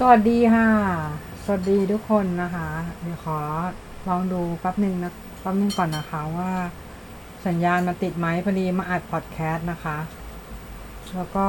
[0.00, 0.68] สวัสดีค่ะ
[1.44, 2.68] สวัสดีทุกคนนะคะ
[3.02, 3.38] เดี๋ยวขอ
[4.08, 6.52] ลองดูแป๊บหนึ่งนะแป๊บหนึงก่อนนะคะว่า
[7.46, 9.98] สัญญาณมาติดไหมพอดีมาอัดพอดแคสต์นะคะ
[11.14, 11.48] แล้วก็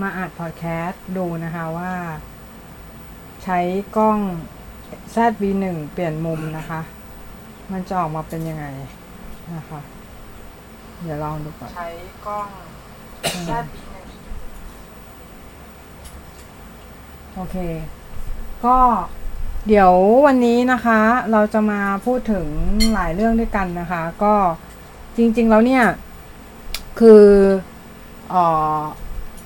[0.00, 1.92] มาอัดพอดแคสต์ดูนะคะว่า
[3.44, 3.58] ใช้
[3.96, 4.18] กล้อง
[5.14, 6.80] ZV1 เปลี่ยนมุมนะคะ
[7.72, 8.66] มันจะออกมาเป็นยังไง
[9.56, 9.80] นะคะ
[11.02, 11.88] เดี๋ยวลองดูก่อน ใช้
[12.26, 12.48] กล้อง
[13.48, 14.08] ZV1
[17.34, 17.56] โอเค
[18.64, 18.78] ก็
[19.68, 19.92] เดี๋ยว
[20.26, 21.00] วันนี้นะคะ
[21.32, 22.46] เราจะมาพูดถึง
[22.94, 24.34] หลายเรื่องด้วยกันนะคะ ก็
[25.16, 25.84] จริง ๆ แล้วเนี่ย
[27.00, 27.24] คือ
[28.30, 28.44] เอ่
[28.78, 28.80] อ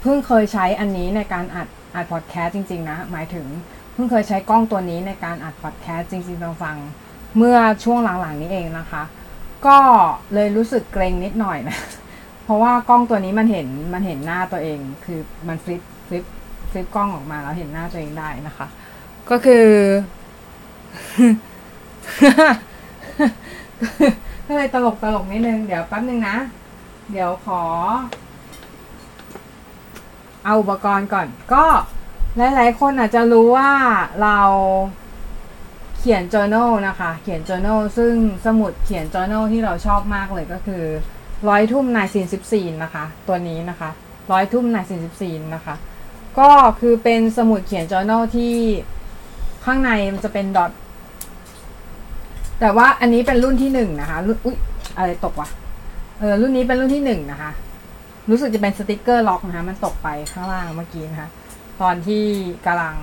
[0.00, 3.46] เพิ่งเคยใช้อันนี้ในการอัดอัดพอดแคสต์จริง ๆ นะ หมายถึง
[3.92, 9.02] เพิ่งเคยใช้กล้องตัวนี้ในการอัดพอดแคสต์จริงๆฟังๆ เมื่อช่วงหลังๆนี้เองนะคะ
[9.66, 9.78] ก็
[10.34, 11.78] เลยรู้สึกเกรงนิดหน่อยนะ
[12.44, 16.24] เพราะว่ากล้องตัวนี้มันเห็นมันเห็นหน้าตัวเอง คือมันฟลิปฟลิป
[16.70, 18.66] ฟลิปกล้องออกมาแล้วเห็นหน้าตัวเองได้นะคะ
[19.30, 19.66] ก็คือ
[24.46, 26.36] ก็เลยตลกตลกนิดนึง เดี๋ยวแป๊บนึงนะ
[27.12, 27.62] เดี๋ยวขอ
[30.44, 31.64] เอาอุปกรณ์ก่อน ก็
[32.36, 33.70] หลาย ๆ คนอาจจะรู้ว่า
[34.22, 34.38] เรา
[36.00, 38.14] เขียน journal นะคะ เขียน journal ซึ่ง
[38.46, 40.84] สมุดเขียน journal ที่เราชอบมากเลยก็คือ
[41.48, 43.90] ร้อยทุ่มนายซีนสิบซีนนะคะ ตัวนี้นะคะ
[44.32, 45.74] ร้อยทุ่มนายซีนสิบซีนนะคะ
[46.38, 48.54] ก็คือเป็นสมุดเขียน journal ที่
[49.64, 50.72] ข้างในมันจะเป็นดอท
[52.60, 54.56] แต่ว่าอันนี้เป็นรุ่นที่หนึ่งนะคะรุ่นอุ๊ย
[54.96, 55.48] อะไรตกวะ
[56.18, 57.50] เออรุ่นนี้เป็นรุ่นที่หนึ่งนะคะ
[58.30, 61.30] รู้สึกจะเป็นสติกเกอร์ล็อกนะคะมันตกไปข้างล่างเมื่อกี้นะคะ
[61.80, 62.24] ตอนที่
[62.66, 62.96] กำลัง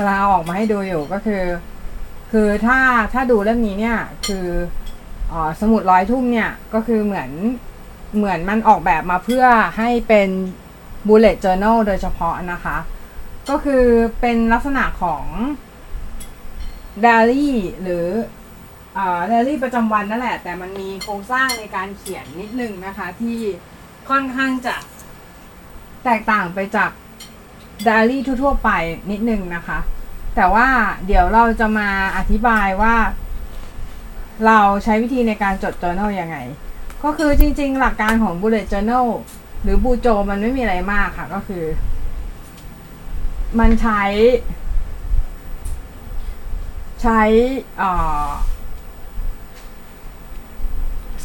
[0.00, 1.44] กำลังเอาออกมาให้ดูอยู่ก็คือ
[2.32, 2.78] คือถ้า
[3.12, 4.46] ถ้าดูเล่มนี้เนี่ย คือ
[5.32, 7.30] ออสมุดร้อยทุ่มเนี่ย ก็คือเหมือน
[8.16, 9.44] เหมือนมันออกแบบมาเพื่อ
[9.78, 10.28] ให้เป็น
[11.08, 12.76] bullet journal โดยเฉพาะนะคะ
[13.48, 13.84] ก็คือ
[14.20, 15.24] เป็นลักษณะของ
[17.04, 17.48] diary
[17.82, 18.06] หรือ
[18.94, 23.38] เอ่อ diary ประจำวันนั่นแหละ แต่มันมีโครงสร้างในการเขียนนิดนึงนะคะ ที่
[24.08, 24.76] ค่อนข้างจะ
[26.04, 26.90] แตกต่างไปจาก
[27.84, 28.70] ไดอารี่ทั่ว ๆ ไป
[29.10, 29.78] นิดนึงนะคะ
[30.36, 30.68] แต่ว่า
[31.06, 32.94] เดี๋ยวเราจะมาอธิบายว่า
[34.46, 36.36] เราใช้วิธีในการจด journal ยังไง
[37.04, 39.06] ก็คือจริง ๆ หลักการของ bullet journal
[39.62, 41.64] หรือบูโจมันไม่มีอะไรมากค่ะ ก็คือ
[43.58, 44.02] มันใช้
[47.02, 47.20] ใช้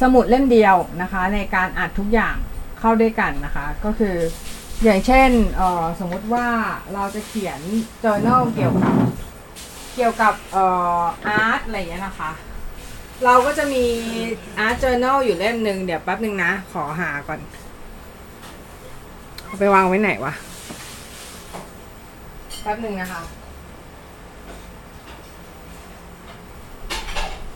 [0.01, 2.35] สมุดเล่มเดียวนะคะ ในการอัดทุกอย่าง
[2.79, 4.15] เข้าด้วยกันนะคะ ก็คือ
[4.83, 5.29] อย่างเช่น
[5.99, 6.47] สมมติว่า
[6.93, 7.59] เราจะเขียน
[8.03, 8.95] journal เกี่ยวกับ
[9.95, 10.65] เกี่ยวกับเอ่
[10.99, 12.31] ออาร์ตอะไรอย่างเงี้นะคะ
[13.25, 13.83] เราก็จะมี
[14.65, 17.39] art journal อยู่เล่มหนึ่งเดี๋ยวแป๊บหนึ่งนะ ขอหาก่อน
[19.43, 20.33] เอาไปวางไว้ไหนวะ
[22.61, 23.21] แป๊บหนึ่งนะคะ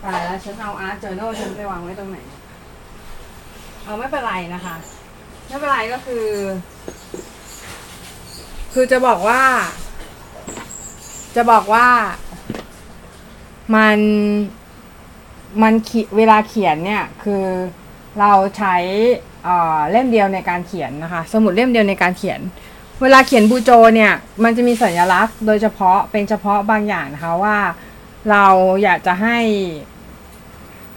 [0.03, 2.17] ตายแล้วฉันเอา art journal ฉันไปวางไว้ตรงไหน
[3.83, 4.75] เอาไม่เป็นไรนะคะ
[5.49, 6.27] ไม่เป็นไรก็คือ
[8.73, 9.41] คือจะบอกว่า
[11.35, 11.87] จะบอกว่า
[13.75, 13.97] มัน
[15.61, 17.43] มันเขีเวลาเขียนเนี่ยคือ
[18.19, 18.75] เราใช้
[19.43, 22.39] เอ่อเล่มเดียวในการเขียนนะคะ สมุดเล่มเดียวในการเขียน
[23.01, 27.57] เวลาเขียนบูโจเนี่ยมันจะมีสัญลักษณ์ โดยเฉพาะเป็นเฉพาะบางอย่างนะคะว่า
[28.31, 28.45] เรา
[28.83, 29.37] อยากจะให้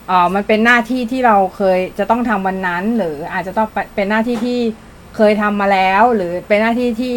[0.06, 4.60] เออมันเป็นหน้าที่ที่เราเคยจะต้องทำวันนั้น หรืออาจจะต้องเป็นหน้าที่ที่
[5.16, 7.14] เคยทำมาแล้ว หรือเป็นหน้าที่ที่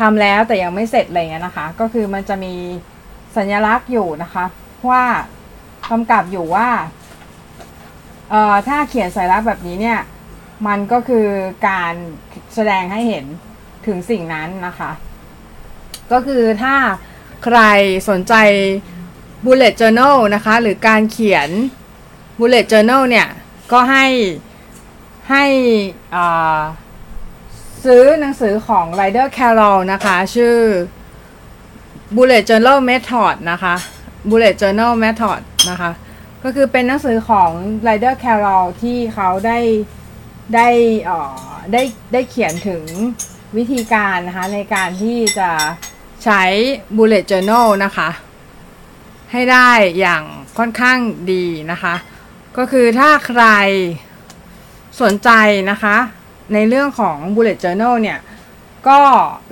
[0.00, 2.54] ทำแล้วแต่ยังไม่เสร็จอะไรเงี้ยนะคะ ก็คือมันจะมี
[3.36, 4.44] สัญลักษณ์อยู่นะคะ
[4.90, 5.04] ว่า
[5.88, 6.68] กำกับอยู่ว่า
[8.30, 10.00] เอ่อถ้าเขียนสัญลักษณ์แบบนี้เนี่ย
[10.66, 11.26] มันก็คือ
[11.68, 11.94] การ
[12.54, 13.24] แสดงให้เห็น
[13.86, 14.90] ถึงสิ่งนั้นนะคะ
[16.12, 16.74] ก็คือถ้า
[17.44, 17.60] ใคร
[18.08, 18.34] สนใจ
[19.44, 21.48] bullet journal นะคะ หรือการเขียน
[22.42, 23.28] bullet journal เนี่ย
[23.72, 24.06] ก็ให้
[25.30, 25.44] ให้
[26.14, 26.60] อ่า
[27.84, 30.56] ซื้อหนังสือของ Ryder Carroll นะคะ ชื่อ
[32.16, 33.74] bullet journal method นะคะ
[34.30, 35.40] bullet journal method
[35.70, 35.90] นะคะ
[36.44, 37.50] ก็คือเป็นหนังสือของ
[37.86, 39.58] Ryder Carroll ที่เขาได้
[40.54, 40.68] ได้
[41.08, 41.20] อ่อ
[41.72, 42.82] ได้ได้เขียนถึง
[43.56, 45.50] วิธีการนะคะในการที่จะ
[46.24, 46.42] ใช้
[46.96, 48.08] bullet journal นะคะ
[49.32, 50.22] ให้ได้อย่าง
[50.58, 50.98] ค่อนข้าง
[51.32, 51.94] ดีนะคะ
[52.72, 53.44] คือถ้าใคร
[55.02, 55.30] สนใจ
[55.70, 55.96] นะคะ
[56.54, 58.18] ในเรื่องของ bullet journal เนี่ย
[58.88, 59.00] ก็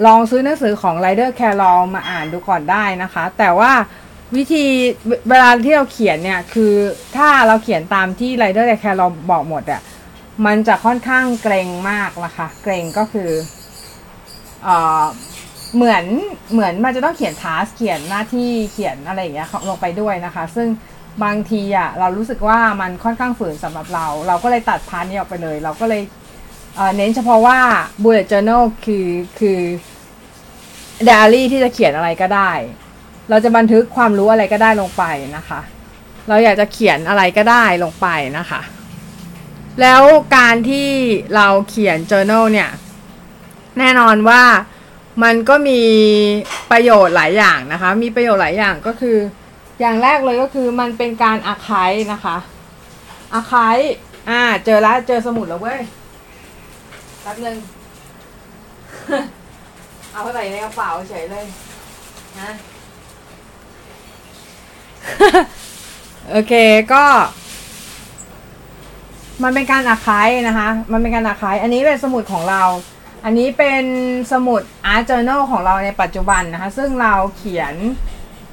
[0.06, 3.73] ลองซื้อหนังสือของ Rider Carroll มาอ่านดูก่อนได้นะคะ แต่ว่า
[4.37, 4.64] วิธี
[5.29, 6.75] เวลาที่เราเขียนเนี่ย คือ
[7.17, 9.82] ถ้าเราเขียนตามที่ไรเดอร์แคร์เราบอกหมดอะ
[10.47, 13.31] มันจะค่อนข้างเกรงมากละคะ เกรงก็คือ
[14.62, 14.69] เอ
[15.02, 15.05] อ
[15.75, 16.05] เหมือน
[16.52, 20.69] เหมือนมันจะต้องเขียนทาสเขียนหน้าที่เขียนอะไรอย่างเงี้ยลงไปด้วยนะคะ ซึ่ง
[21.25, 26.02] บางทีอะเรารู้สึกว่ามันค่อนข้างฝืนสำหรับเรา เราก็เลยตัดพาร์ทนี้ออกไปเลย เราก็เลย
[26.76, 27.58] เอ่อเน้นเฉพาะว่า
[28.02, 29.08] bullet journal คือ
[29.38, 29.61] คือ
[31.08, 32.52] diary ที่จะเขียนอะไรก็ได้
[33.31, 35.05] เราจะบันทึกความรู้อะไรก็ได้ลงไป
[35.37, 35.61] นะคะ
[36.28, 38.06] เราอยากจะเขียนอะไรก็ได้ลงไป
[38.38, 38.61] นะคะ
[39.81, 40.02] แล้ว
[40.37, 40.88] การที่
[41.37, 42.70] เราเขียน journal เนี่ย
[43.78, 44.43] แน่นอนว่า
[45.23, 45.81] มันก็มี
[46.70, 49.16] ประโยชน์หลายอย่างนะคะ มีประโยชน์หลายอย่างก็คือ
[49.81, 52.37] อย่างแรกเลยก็คือมันเป็นการอาคายนะคะ
[53.35, 53.77] อาคาย
[54.29, 55.81] อ่า เจอแล้วเจอสมุดแล้วเว้ย
[57.23, 57.56] แป๊บนึง
[60.12, 61.47] เอาไปใส่ในกระเป๋าเฉยเลย
[62.41, 62.50] นะ
[66.31, 66.53] โอเค
[66.93, 67.05] ก็
[69.43, 72.62] มันเป็นการอาคายนะคะ มันเป็นการอาคาย อันนี้เป็นสมุดของเรา
[73.25, 73.85] อันนี้เป็น
[74.33, 74.61] สมุด
[74.93, 77.75] Art Journal ของเราในปัจจุบันนะคะ ซึ่งเราเขียน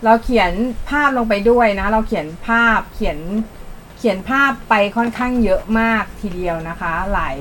[0.03, 0.51] เราเขียน
[0.89, 3.19] ภาพลงไปด้วยนะ เราเขียนภาพเขียน
[3.97, 7.37] เขียนภาพไปค่อนข้างเยอะมากทีเดียวนะคะ หลาย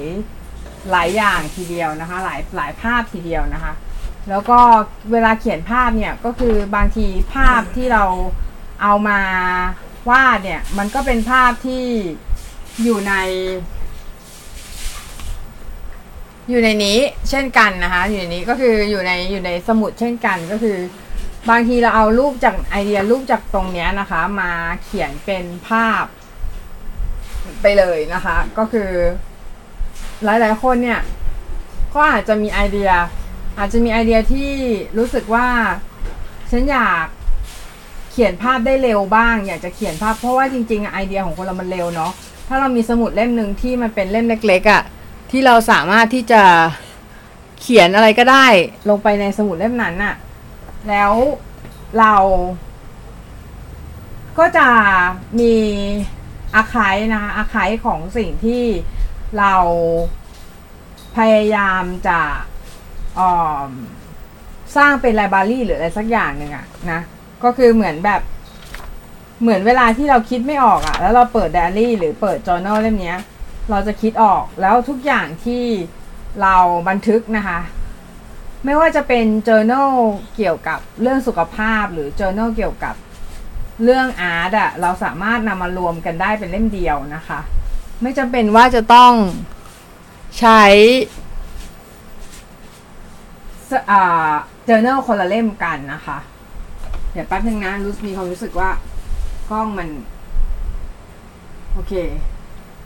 [0.90, 3.72] หลายอย่างทีเดียวนะคะ หลายหลายภาพทีเดียวนะคะ
[4.28, 4.58] แล้วก็
[5.12, 8.04] เวลาเขียนภาพเนี่ยก็คือบางทีภาพที่เรา
[8.82, 9.20] เอามา
[10.10, 11.84] วาดเนี่ยมันก็เป็นภาพที่
[12.82, 13.14] อยู่ใน
[16.50, 16.98] อยู่ในนี้
[17.30, 20.76] เช่นกันนะคะ อยู่ในนี้ก็คืออยู่ในอยู่ในสมุดเช่นกันก็คือ
[21.50, 24.50] บางทีเราเอารูปจากไอเดียรูปจากตรงเนี้ยนะคะ มา
[24.84, 26.04] เขียนเป็นภาพ
[27.62, 28.90] ไปเลยนะคะ ก็คือ
[30.24, 31.00] หลาย ๆ คนเนี่ย
[31.94, 32.90] ก็อาจจะมีไอเดีย
[33.58, 34.50] อาจจะมีไอเดียที่
[34.98, 35.46] รู้สึกว่า
[36.50, 37.06] ฉันอยาก
[38.10, 42.12] เขียนภาพได้เร็วบ้าง อยากจะเขียนภาพเพราะว่าจริง ๆ ไอเดียของคนเรามันเร็วเนาะ
[42.48, 44.82] ถ้าเรามีสมุดเล่มหนึ่งที่มันเป็นเล่มเล็ก ๆอะ่ะ
[45.30, 46.42] ที่เราสามารถที่จะ
[47.60, 48.46] เขียนอะไรก็ได้
[48.88, 50.14] ลงไปในสมุดเล่มนั้นน่ะ
[50.88, 51.12] แล้ว
[51.98, 52.14] เรา
[54.38, 54.68] ก็จะ
[55.40, 55.54] มี
[56.54, 58.64] อาคายนะคะอาคายของสิ่งที่
[59.38, 59.54] เรา
[61.16, 62.20] พยายามจะ
[64.76, 67.00] สร้างเป็นไลบรารีหรืออะไรสักอย่างหนึ่งอะนะ
[67.44, 68.20] ก็คือเหมือนแบบ
[69.40, 73.18] เหมือนเวลาที่เราคิดไม่ออกอะแล้วเราเปิดไดอารี่ หรือเปิด journal เล่มเนี้ย
[73.70, 75.64] เราจะคิดออกแล้วทุกอย่างที่
[76.42, 76.54] เรา
[76.88, 77.58] บันทึกนะคะ
[78.66, 79.90] ไม่ว่าจะเป็น journal
[80.36, 82.94] เกี่ยวกับเรื่องสุขภาพหรือ journal เกี่ยวกับ
[83.84, 87.40] เรื่องอาร์ตอะเราสามารถนำมารวมกันได้เป็นเล่มเดียวนะคะ
[88.02, 89.12] ไม่จำเป็นว่าจะต้อง
[90.38, 90.62] ใช้
[94.68, 96.18] journal คนละเล่มกันนะคะ
[97.12, 98.70] เดี๋ยวแป๊บนึงนะรู้มีความรู้สึกว่า
[99.50, 99.88] กล้องมัน
[101.72, 101.92] โอเค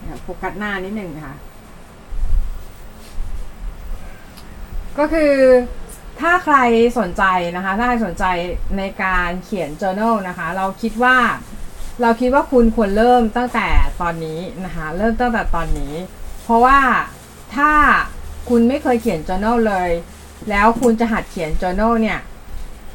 [0.02, 1.36] เดี๋ยวโฟกัสหน้านิดหนึ่งนะคะ
[4.98, 5.32] ก็คือ
[6.20, 6.56] ถ้าใคร
[6.98, 7.24] สนใจ
[7.56, 8.24] นะคะ ถ้าใครสนใจ
[8.78, 11.16] ในการเขียน journal นะคะ เราคิดว่า
[12.02, 13.68] เราคิดว่าคุณควรเริ่มตั้งแต่
[14.00, 15.94] ตอนนี้นะคะ เริ่มตั้งแต่ตอนนี้
[16.44, 16.78] เพราะว่า
[17.56, 17.70] ถ้า
[18.48, 19.90] คุณไม่เคยเขียน journal เลย
[20.50, 22.20] แล้วคุณจะหัดเขียน journal เนี่ย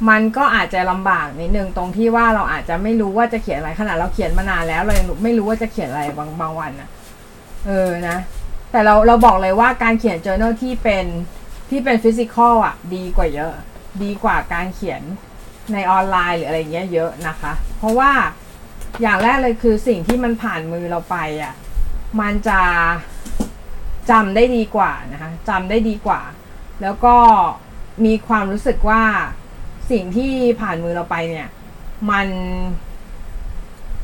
[0.09, 6.89] มันก็อาจจะลำบากนิดนึงตรงที่ว่าเราอาจจะไม่รู้ว่าจะเขียนอะไรขนาดเราเขียนมานานแล้วเรายังไม่รู้ว่าจะเขียนอะไรบางบางวันอะ
[7.67, 8.17] เออนะ
[8.71, 11.05] แต่เราเราบอกเลยว่าการเขียน journal ที่เป็น
[11.69, 13.53] ที่เป็นฟิสิกอลอะ ดีกว่าเยอะ
[14.03, 15.01] ดีกว่าการเขียน
[15.73, 18.11] ในออนไลน์หรืออะไรเงี้ยเยอะนะคะ เพราะว่า
[19.01, 21.53] อย่างแรกเลยคือสิ่งที่มันผ่านมือเราไปอะ
[22.21, 22.61] มันจะ
[24.09, 26.21] จำได้ดีกว่านะคะจำได้ดีกว่า
[26.81, 27.15] แล้วก็
[28.05, 29.03] มีความรู้สึกว่า
[29.91, 31.47] สิ่งที่ผ่านมือเราไปเนี่ย
[32.11, 32.27] มัน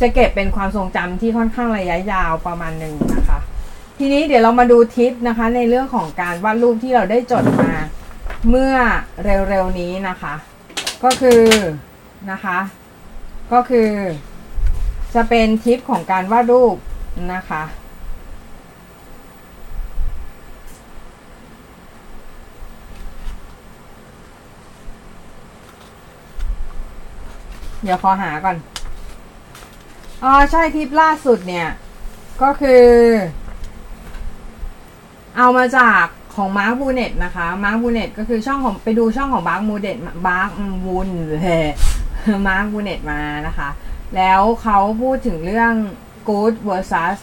[0.01, 3.39] จะเก็บเป็นความทรงจำที่ค่อนข้างระยะยาวประมาณหนึ่งนะคะ
[4.03, 7.71] ทีนี้เดี๋ยวเรามาดูทิปนะคะ ในเรื่องของการวาดรูปที่เราได้จดมา
[8.49, 8.73] เมื่อ
[9.23, 10.33] เร็วๆนี้นะคะ
[11.03, 11.43] ก็คือ
[12.31, 12.59] นะคะ
[13.53, 13.89] ก็คือ
[15.15, 16.75] จะเป็นทิปของการวาดรูป
[17.33, 17.63] นะคะ
[27.83, 28.57] เดี๋ยวขอหาก่อน
[30.23, 31.67] อ๋อใช่ทิปล่าสุดเนี่ย
[32.41, 32.85] ก็คือ
[35.37, 36.03] เอามาจาก
[36.35, 39.97] ของ Marc Brunet นะคะ Marc Brunet ก็คือช่องของไปดูช่องของ Marc Brunet
[40.27, 40.49] Marc
[40.85, 41.33] Brunet เล
[41.65, 41.67] ย
[42.47, 43.69] Marc Brunet มานะคะ
[44.15, 45.73] แล้วเขาพูดถึงเรื่อง
[46.29, 47.19] good versus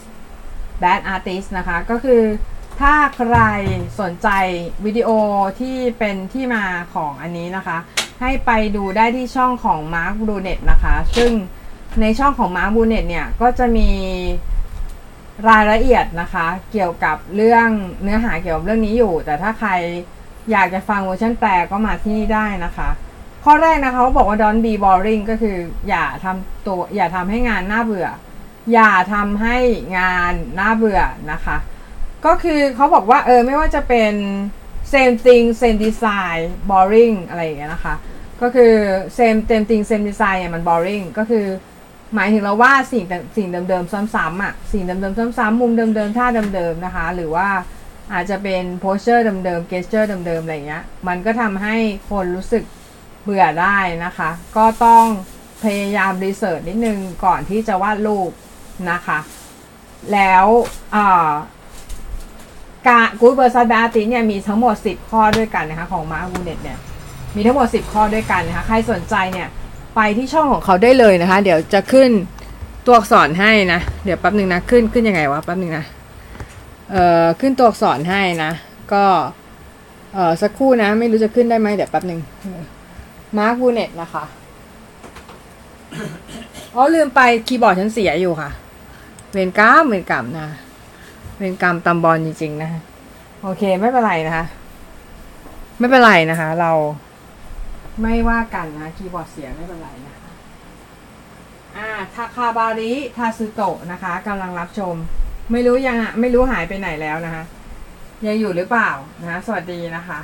[0.83, 2.23] bad artist นะคะ ก็คือ
[2.81, 3.37] ถ้าใคร
[4.01, 4.29] สนใจ
[4.85, 5.09] วิดีโอ
[5.61, 7.79] ที่เป็นที่มาของอันนี้นะคะ
[8.21, 11.31] ให้ไปดูได้ที่ช่องของ Marc b r u n e t นะคะ ซึ่ง
[12.01, 13.89] ในช่องของ Mark b r u n e t เนี่ย ก็จะมี
[15.49, 17.69] รายละเอียดนะคะ เกี่ยวกับเรื่อง
[18.03, 19.71] เนื้อหาเกี่ยวกับเรื่องนี้อยู่ แต่ถ้าใคร
[20.51, 22.89] อยากจะฟังเวอร์ชันแปลก็มาที่นี่ได้นะคะ
[23.45, 25.57] ข้อแรกนะคะเขาบอกว่า don't be boring ก็คือ
[25.89, 28.09] อย่าทำตัวอย่าทำให้งานน่าเบื่อ
[28.73, 29.57] อย่าทำให้
[29.99, 31.01] งานน่าเบื่อ
[31.33, 31.57] นะคะ
[32.27, 34.15] ก็คือเขาบอกว่าเออไม่ว่าจะเป็น
[34.93, 36.41] same thing same design
[36.71, 37.95] boring อะไรอย่างเงี้ยนะคะ
[38.43, 38.73] ก็คือ
[39.19, 41.47] same same thing same design เนี่ยมัน boring ก็คือ
[42.15, 43.05] หมายถึงเราว่าสิ่ง
[43.37, 47.49] สิ่งเดิมๆซ้ำๆอะสิ่งเดิมๆซ้ำๆมุมเดิมๆท่าเดิมๆนะคะ หรือว่า
[48.13, 51.77] อาจจะเป็น posture เดิมๆ gesture เดิมๆอะไรเงี้ยมันก็ทำให้
[52.11, 52.65] คนรู้สึก
[53.23, 55.05] เบื่อได้นะคะ ก็ต้อง
[55.65, 58.31] พยายาม research นิดนึงก่อนที่จะวาดรูป
[58.91, 59.19] นะคะ
[60.13, 60.47] แล้ว
[62.89, 66.79] การกูดเบอร์ซัสแบอาติเนี่ยมีทั้งหมด 10 ข้อด้วยกันนะคะของมาร์กูเน็ตเนี่ย
[67.37, 69.49] มีทั้งหมด 10 ข้อด้วยกันนะคะ ใครสนใจเนี่ย
[69.99, 72.11] ไปที่ช่องของเขาได้เลยนะคะ เดี๋ยวจะขึ้น
[72.87, 75.85] ตัวอักษรให้นะ เดี๋ยวแป๊บหนึ่งนะขึ้นขึ้นยังไงวะแป๊บหนึ่งนะ
[76.91, 78.53] เอ่อขึ้นตัวอักษรให้นะ
[78.93, 79.05] ก็
[80.15, 82.21] เอ่อสักครู่นะ ไม่รู้จะขึ้นได้ไหมเดี๋ยวแป๊บหนึ่ง
[83.37, 84.25] มาร์กูเน็ตนะคะ
[86.75, 88.51] อ๋อลืมไปคีย์บอร์ดฉันเสียอยู่ค่ะ
[89.33, 90.49] เวรกรรมเวรกรรมนะ
[91.39, 92.71] เป็นกรรมตำบอลจริงๆนะ
[93.43, 94.45] โอเคไม่เป็นไรนะคะ
[95.79, 96.73] ไม่เป็นไรนะคะ เรา
[98.03, 100.31] ไม่ว่ากันนะคีย์บอร์ดเสียไม่เป็นไรนะคะ
[101.77, 104.95] อ่าทาคาบาริทาซุโตะนะคะกำลังรับชม
[105.53, 107.45] ไม่รู้ยังอะไม่รู้หายไปไหนแล้วนะคะ
[108.27, 108.91] ยังอยู่หรือเปล่า
[109.21, 110.19] นะคะสวัสดีนะคะ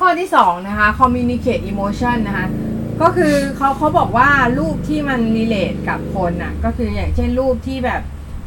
[0.00, 2.46] ข้อที่สองนะคะ communicate emotion นะคะ
[3.02, 8.02] ก็คือเขาเขาบอกว่ารูปที่มันรีเลทกับคนน่ะก็คืออย่างเช่นรูปที่แบบ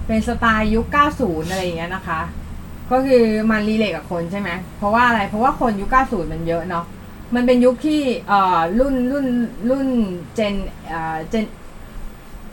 [0.08, 0.86] เป็นสไตล์ยุค
[1.18, 2.22] 90 อะไรอย่างเงี้ยนะคะ
[2.91, 6.86] ก็คือมัน relate กับคนใช่ไหมเพราะว่าอะไรเพราะว่าคนยุค 90 มันเยอะเนาะ
[7.36, 9.27] มันเป็นยุคที่เอ่อรุ่นรุ่น
[9.69, 9.88] รุ่น
[10.36, 10.53] เจน
[10.88, 11.46] เอ่อเจน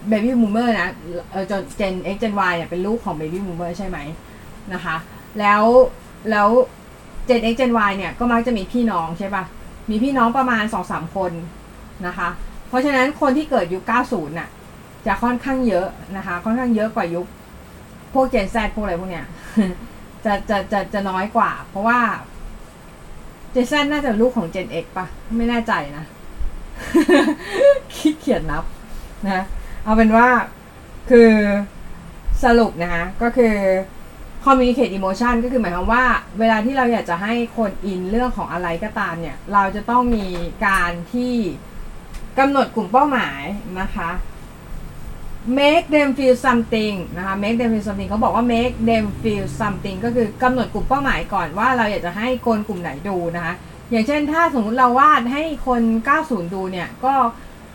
[0.09, 0.89] เบบี้บูมเมอร์นะ
[1.33, 3.99] เออจนเจน X เจน Y เนี่ยเป็นลูกของเบบี้บูมเมอร์ใช่ไหม
[4.73, 4.97] นะคะ
[5.41, 5.63] แล้ว
[6.31, 6.49] แล้ว
[7.27, 9.45] เจน X เจน Y เนี่ยก็มักจะมีพี่น้องใช่ปะ
[9.91, 11.33] มีพี่น้องประมาณ2-3คน
[12.07, 12.29] นะคะ
[12.69, 14.49] เพราะฉะนั้นคนที่เกิดยุค 90 น่ะ
[15.07, 17.27] จะค่อนข้างเยอะนะคะ ค่อนข้างเยอะกว่ายุค
[18.15, 19.27] พวกเจนแซพวกอะไรพวกเนี้ย
[20.27, 22.01] จะจะจะจะน้อยกว่า เพราะว่า
[23.51, 25.07] เจนแซน่าจะลูกของเจน X ปะ
[25.37, 26.05] ไม่แน่ใจนะ
[27.95, 28.65] ขี้เกียจนับ
[29.27, 29.45] นะ
[29.85, 30.29] เอาเป็นว่า
[31.11, 31.31] คือ
[32.45, 33.55] สรุปนะคะก็คือ
[34.45, 36.05] communicate emotion ก็คือหมายความว่า
[36.39, 40.27] เวลาที่เราอยากจะให้คนอินเรื่องของอะไรก็ตามเนี่ย เราจะต้องมี
[40.67, 41.35] การที่
[42.39, 43.43] กำหนดกลุ่มเป้าหมาย
[43.81, 44.11] นะคะ
[45.61, 53.55] make them feel something นะคะ make them feel something เขาบอกว่า make them feel something ก็คือกำหนดกลุ่มเป้าหมายก่อนว่าเราอยากจะให้คนกลุ่มไหนดูนะคะ
[53.91, 55.83] อย่างเช่นถ้าสมมติเราวาดให้คน
[56.19, 57.15] 90 ดูเนี่ย ก็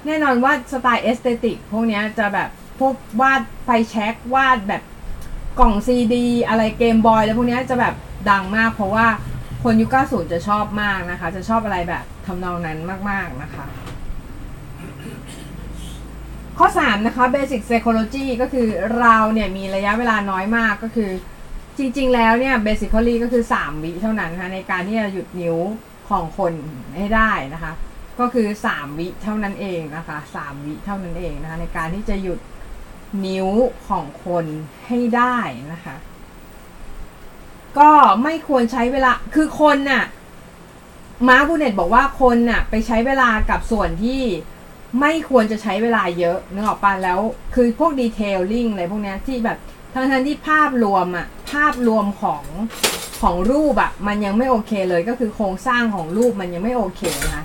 [0.05, 2.49] แน่นอนว่าสไตล์ aesthetic พวกนี้จะแบบ
[2.79, 4.83] พวกวาดไฟแช็กวาดแบบ
[5.59, 7.95] กล่องซีดี อะไร Game Boy แล้วพวกนี้จะแบบ
[8.29, 9.07] ดังมากเพราะว่า
[9.63, 12.77] คนยุค 90 จะชอบมากนะคะ จะชอบอะไรแบบทำนองนั้น
[13.09, 13.65] มาก ๆ นะคะ
[16.63, 21.11] ข้อ 3 นะคะ Basic Psychology ก็คือเราเนี่ยมีระยะเวลาน้อยมากก็คือ
[21.77, 25.57] จริง ๆ แล้วเนี่ย Basically ก็คือ 3 วิเท่านั้นนะคะในการที่จะหยุดนิ้ว
[26.09, 26.53] ของคน
[26.97, 27.71] ให้ได้นะคะ
[28.19, 32.39] ก็คือ 3 วิเท่านั้นเองนะคะ 3 วิเท่านั้นเองนะคะในการที่จะหยุด
[33.25, 33.47] นิ้ว
[33.87, 34.45] ของคน
[34.87, 35.37] ให้ได้
[35.73, 35.95] นะคะ
[37.79, 37.91] ก็
[38.23, 40.03] ไม่ควรใช้เวลาคือคนน่ะ
[41.27, 44.21] Marc Brunet บอกว่าคนน่ะไปใช้เวลากับส่วนที่
[44.99, 47.19] ไม่ควรจะใช้เวลาเยอะนึกออกปะแล้ว
[47.55, 49.57] คือพวก detailing อะไรพวกนี้ที่แบบ
[49.93, 52.43] ทั้งทั้งที่ภาพรวมอะภาพรวมของ
[53.21, 57.43] ของรูปอะมันยังไม่โอเคเลยก็คือโครงสร้างของรูปมันยังไม่โอเคนะคะ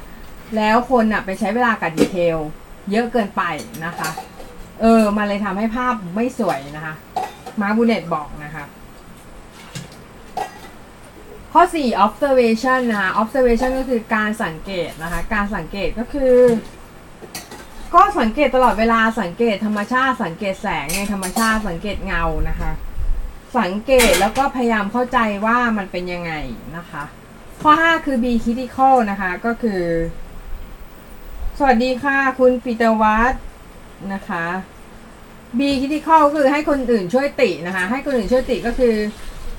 [0.56, 2.38] แล้วคนอะไปใช้เวลากับ detail
[2.90, 3.42] เยอะเกินไป
[3.84, 4.10] นะคะ
[4.80, 6.94] เออ มันเลยทำให้ภาพไม่สวยนะคะ
[7.60, 8.64] มาบูเนตบอกนะคะ
[11.52, 16.34] ข้อ 4 observation นะคะ observation ก็คือการสังเกตนะคะ การสังเกตก็คือ
[17.96, 22.70] ก็สังเกตตลอดเวลาสังเกตธรรมชาติ สังเกตแสงในธรรมชาติสังเกตเงานะคะ
[23.58, 26.32] สังเกตแล้วก็พยายามเข้าใจว่ามันเป็นยังไง
[26.76, 27.02] นะคะ
[27.62, 29.82] ข้อ 5 คือ be critical นะคะก็คือ
[31.58, 33.34] สวัสดีค่ะ คุณปีเตอร์วัต
[34.12, 34.44] นะคะ
[35.58, 38.94] be critical คือให้คนอื่นช่วยตินะคะ ให้คนอื่นช่วยติก็คือ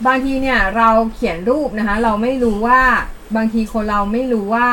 [0.07, 2.81] บางทีเนี่ยเราเขียนรูปนะคะ เราไม่รู้ว่า
[3.35, 4.69] บางทีคนเราไม่รู้ว่า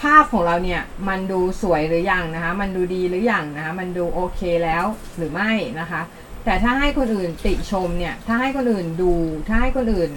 [0.00, 4.84] ภาพของเราเนี่ยมันดูสวยหรือยังนะคะ มันดูดีหรือยังนะคะ มันดูโอเคแล้ว
[5.16, 6.02] หรือไม่นะคะ
[6.44, 9.14] แต่ถ้าให้คนอื่นติชมเนี่ย ถ้าให้คนอื่นดู
[9.48, 10.10] ถ้าให้คนอื่น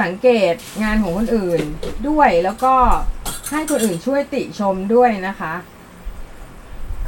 [0.00, 1.60] สังเกตงานของคนอื่น
[2.08, 2.74] ด้วยแล้วก็
[3.50, 5.54] ให้คนอื่นช่วยติชมด้วยนะคะ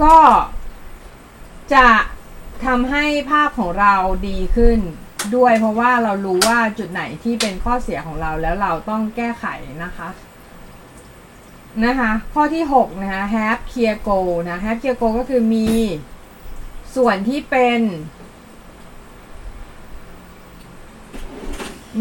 [0.02, 0.16] ก็
[1.74, 1.86] จะ
[2.66, 3.94] ทำให้ภาพของเรา
[4.28, 4.78] ดีขึ้น
[5.36, 9.44] ด้วยเพราะว่าเรารู้ว่าจุดไหนที่เป็นข้อเสียของเราแล้วเราต้องแก้ไข
[9.84, 10.08] นะคะ
[11.84, 15.68] นะคะ ข้อที่ 6 นะคะ have clear goal นะ have clear goal ก็คือมี
[16.96, 17.80] ส่วนที่เป็น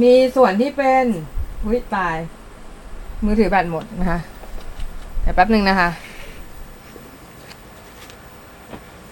[0.02, 1.06] มีส่วนที่เป็น
[1.70, 2.18] วิตาย
[3.24, 4.20] มือถือแบตหมดนะคะ
[5.22, 5.90] เดี๋ยวแป๊บหนึ่งนะคะ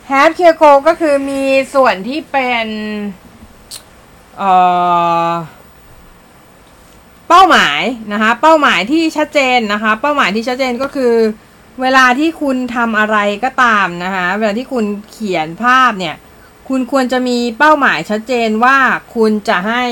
[0.10, 1.43] have clear goal ก็คือมี
[1.75, 2.67] ส่วนที่เป็น
[4.38, 4.51] เอ่
[5.29, 5.31] อ
[7.29, 7.82] เป้าหมาย
[8.13, 11.13] นะคะเป้าหมายที่ชัดเจนนะคะ เป้าหมายที่ชัดเจนก็คือ
[11.82, 16.15] เวลาที่คุณทำอะไรก็ตามนะคะเวลาที่คุณเขียนภาพเนี่ย
[16.70, 18.77] คุณควรจะมีเป้าหมายชัดเจนว่า
[19.15, 19.84] คุณจะให้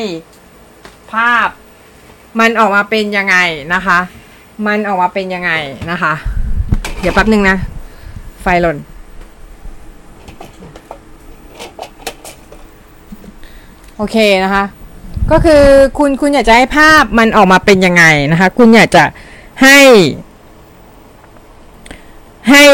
[1.13, 1.47] ภาพ
[2.39, 3.37] มันออกมาเป็นยังไง
[3.73, 3.99] นะคะ
[4.67, 5.51] มันออกมาเป็นยังไง
[5.91, 6.13] นะคะ
[6.99, 7.57] เดี๋ยวแป๊บหนึ่งนะ
[8.41, 8.77] ไฟหล่น
[13.97, 14.63] โอเคนะคะ
[15.31, 15.63] ก็คือ
[15.97, 19.03] คุณคุณอยากจะให้ภาพมันออกมาเป็นยังไงนะคะ คุณอยากจะ
[19.63, 19.79] ให้
[22.51, 22.65] ให้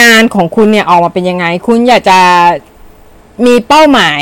[0.00, 2.20] งานของคุณเนี่ยออกมาเป็นยังไง คุณอยากจะ
[3.46, 4.20] มีเป้าหมาย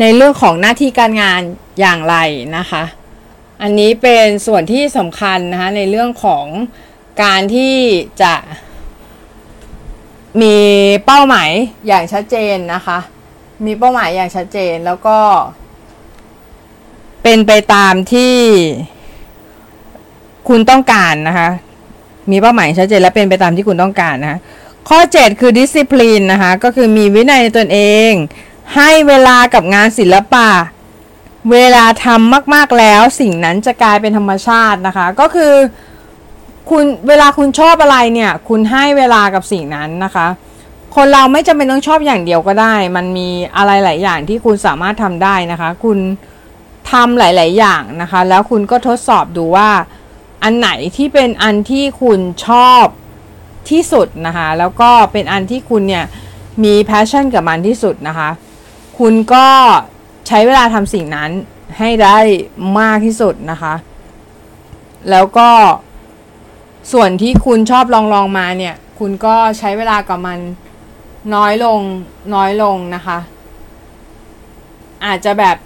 [0.00, 1.40] ในเรื่องของหน้าที่การงาน
[1.80, 2.16] อย่างไร
[2.56, 2.82] นะคะ
[3.62, 6.46] อันนี้เป็นส่วนที่สำคัญนะคะในเรื่องของ
[7.22, 7.74] การที่
[8.22, 8.34] จะ
[10.42, 10.56] มี
[11.06, 11.50] เป้าหมาย
[11.86, 12.98] อย่างชัดเจนนะคะ
[13.66, 15.18] มีเป้าหมายอย่างชัดเจนแล้วก็
[17.22, 18.34] เป็นไปตามที่
[20.48, 21.48] คุณต้องการนะคะ
[22.30, 24.38] มีเป้าหมายชัดเจนและเป็นไปตามที่คุณต้องการนะคะ
[24.88, 28.12] ข้อ 7 คือ discipline นะคะ ก็คือมีวินัยในตนเอง
[28.76, 30.50] ให้เวลากับงานศิลปะ
[31.52, 35.54] เวลาทำมาก ๆ แล้วสิ่งนั้นจะกลายเป็นธรรมชาตินะคะ ก็คือ
[36.70, 40.26] คุณเวลาคุณชอบอะไรเนี่ย คุณให้เวลากับสิ่งนั้นนะคะ
[40.96, 45.98] คนเราไม่จำเป็นต้องชอบอย่างเดียวก็ได้ มันมีอะไรหลายอย่างที่คุณสามารถทำได้นะคะ คุณ
[46.90, 49.70] ทำหลาย ๆ อย่างนะคะ แล้วคุณก็ทดสอบดูว่า
[50.42, 52.84] อันไหนที่เป็นอันที่คุณชอบ
[53.70, 56.04] ที่สุดนะคะ แล้วก็เป็นอันที่คุณเนี่ย
[56.64, 58.30] มี passion กับมันที่สุดนะคะ
[58.98, 59.46] คุณก็
[60.26, 61.30] ใช้เวลาทำสิ่งนั้น
[61.78, 62.18] ให้ได้
[62.78, 63.74] มากที่สุดนะคะ
[65.10, 65.50] แล้วก็
[66.92, 70.38] ส่วนที่คุณชอบลองลองมาเนี่ย คุณก็ใช้เวลากับมัน
[71.34, 71.80] น้อยลง
[72.34, 73.18] น้อยลงนะคะ
[75.06, 75.56] อาจจะแบบ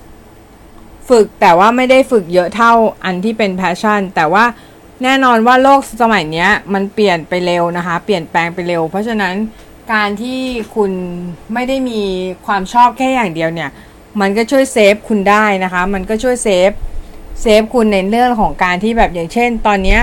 [1.08, 2.72] ฝึกแต่ว่าไม่ได้ฝึกเยอะเท่า
[3.04, 4.44] อันที่เป็น passion แต่ว่า
[5.02, 9.34] แน่นอนว่าโลกสมัยนี้มันเปลี่ยนไปเร็วนะคะ เปลี่ยนแปลงไปเร็ว เพราะฉะนั้น
[9.92, 10.40] การที่
[10.74, 10.92] คุณ
[11.52, 12.00] ไม่ได้มี
[12.46, 13.70] ความชอบแค่อย่างเดียวเนี่ย
[14.20, 16.70] มันก็ช่วย save คุณได้นะคะ มันก็ช่วย save
[17.42, 19.98] save คุณในเรื่องของการที่แบบอย่างเช่น ตอนนี้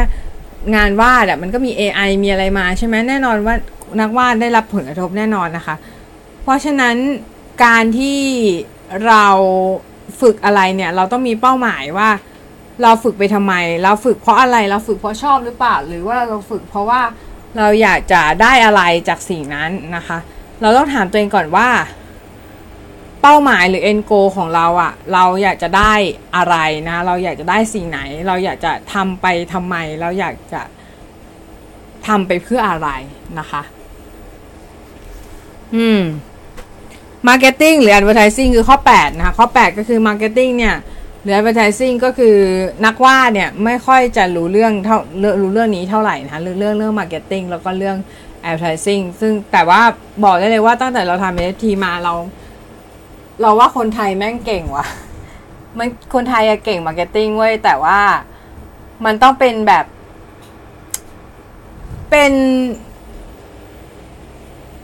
[0.76, 3.56] งานวาดอะมันก็มี AI มีอะไรมาใช่ไหมแน่นอนว่า
[4.00, 5.76] นักวาดได้รับผลกระทบแน่นอนนะคะ
[6.44, 6.96] เพราะฉะนั้น
[7.66, 8.20] การที่
[9.08, 9.28] เรา
[10.22, 12.10] ฝึกอะไรเนี่ย เราต้องมีเป้าหมายว่า
[12.84, 13.54] เราฝึกไปทำไม
[13.84, 17.02] เราฝึกเพราะอะไรเราฝึกเพราะชอบหรือเปล่า หรือว่าเราฝึกเพราะว่า
[17.58, 20.18] เราอยากจะได้อะไรจากสิ่งนั้นนะคะ
[20.62, 21.70] เราต้องถามตัวเองก่อนว่า
[23.22, 25.94] เป้าหมายหรือ end goal ของเราอะเราอยากจะได้
[26.36, 26.56] อะไร
[26.90, 30.62] นะ เราอยากจะได้สิ่งไหน เราอยากจะทำไปทำไม เราอยากจะ
[32.08, 32.90] ทำไปเพื่ออะไร
[33.40, 33.62] นะคะ
[35.76, 36.02] อืม
[37.28, 40.76] Marketing หรือ Advertising คือข้อ 8 นะคะ ข้อ 8 ก็คือ Marketing เนี่ย
[41.22, 42.36] หรือ Advertising ก็คือ
[42.86, 44.98] นักวาดเนี่ย ไม่ค่อยจะรู้เรื่องเท่า
[45.42, 47.98] รู้เรื่องนี้เท่าไหร่นะคะเรื่องเรื่องเรื่อง Marketing แล้วก็เรื่อง
[48.50, 49.82] Advertising ซึ่งแต่ว่า
[50.24, 52.14] บอกได้เลยว่าตั้งแต่เราทำ NFT มาเรา
[53.42, 54.88] เราว่าคนไทยแม่งเก่งว่ะ
[55.78, 58.00] มันคนไทยอะเก่ง Marketing เว้ยแต่ว่า
[59.06, 59.86] มันต้องเป็นแบบ
[62.12, 62.34] เป็น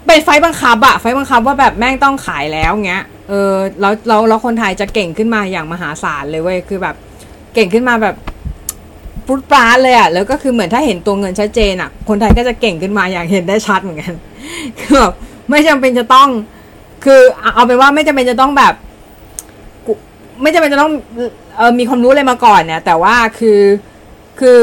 [0.07, 6.95] เป็นไฟบังคับอะไฟบังคับว่าแบบแม่งต้องขายแล้วเงี้ย เออแล้วแล้วแล้วคนไทยจะเก่งขึ้นมาอย่างมหาศาลเลยเว้ย คือแบบ
[7.53, 8.15] เก่งขึ้นมาแบบ
[9.27, 14.13] ฟุตปราเลยอะแล้วก็คือเหมือนถ้าเห็นตัวเงินชัดเจนอะคนไทยก็จะเก่งขึ้นมาอย่างเห็นได้ชัดเหมือนกัน
[14.79, 15.13] คือแบบ
[15.49, 16.27] ไม่จำเป็นจะต้อง
[17.05, 17.19] คือ
[17.53, 18.73] เอาเป็นว่าไม่จำเป็นจะต้องแบบ
[20.41, 20.91] ไม่จำเป็นจะต้อง
[21.57, 23.61] เออมีความรู้อะไรมาก่อนเนี่ย แต่ว่าคือ
[24.39, 24.61] คือ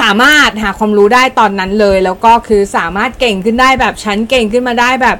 [0.00, 5.18] สามารถหาความรู้ได้ตอนนั้นเลย แล้วก็คือสามารถเก่งขึ้นได้แบบฉันเก่งขึ้นมาได้แบบ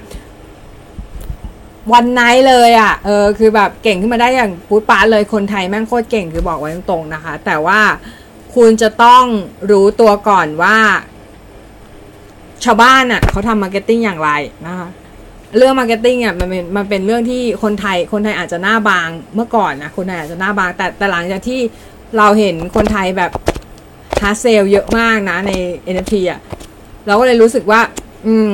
[1.93, 7.81] วันไนเลยอะ่ะเออคือแบบเก่งขึ้นมาได้อย่างพูดปาเลยคนไทยแม่งโคตรเก่งคือบอกไว้ตรงๆนะคะ แต่ว่า
[8.55, 9.25] คุณจะต้อง
[9.71, 10.77] รู้ตัวก่อนว่า
[12.65, 14.31] ชาวบ้านอะ่ะเขาทำ marketing อย่างไร
[14.67, 14.89] นะคะ
[15.57, 21.61] เรื่อง marketing อะมันเป็นมันเป็นเรื่องที่คนไทยคนไทยอาจจะหน้าบางเมื่อก่อนนะคนไทยอาจจะหน้าบาง แต่แต่หลังจากที่
[22.19, 23.31] เราเห็นคนไทยแบบ
[24.23, 25.53] hard sell เยอะมากนะใน
[25.95, 26.41] NFT อะ
[27.07, 27.81] เราก็เลยรู้สึกว่า
[28.27, 28.53] อืม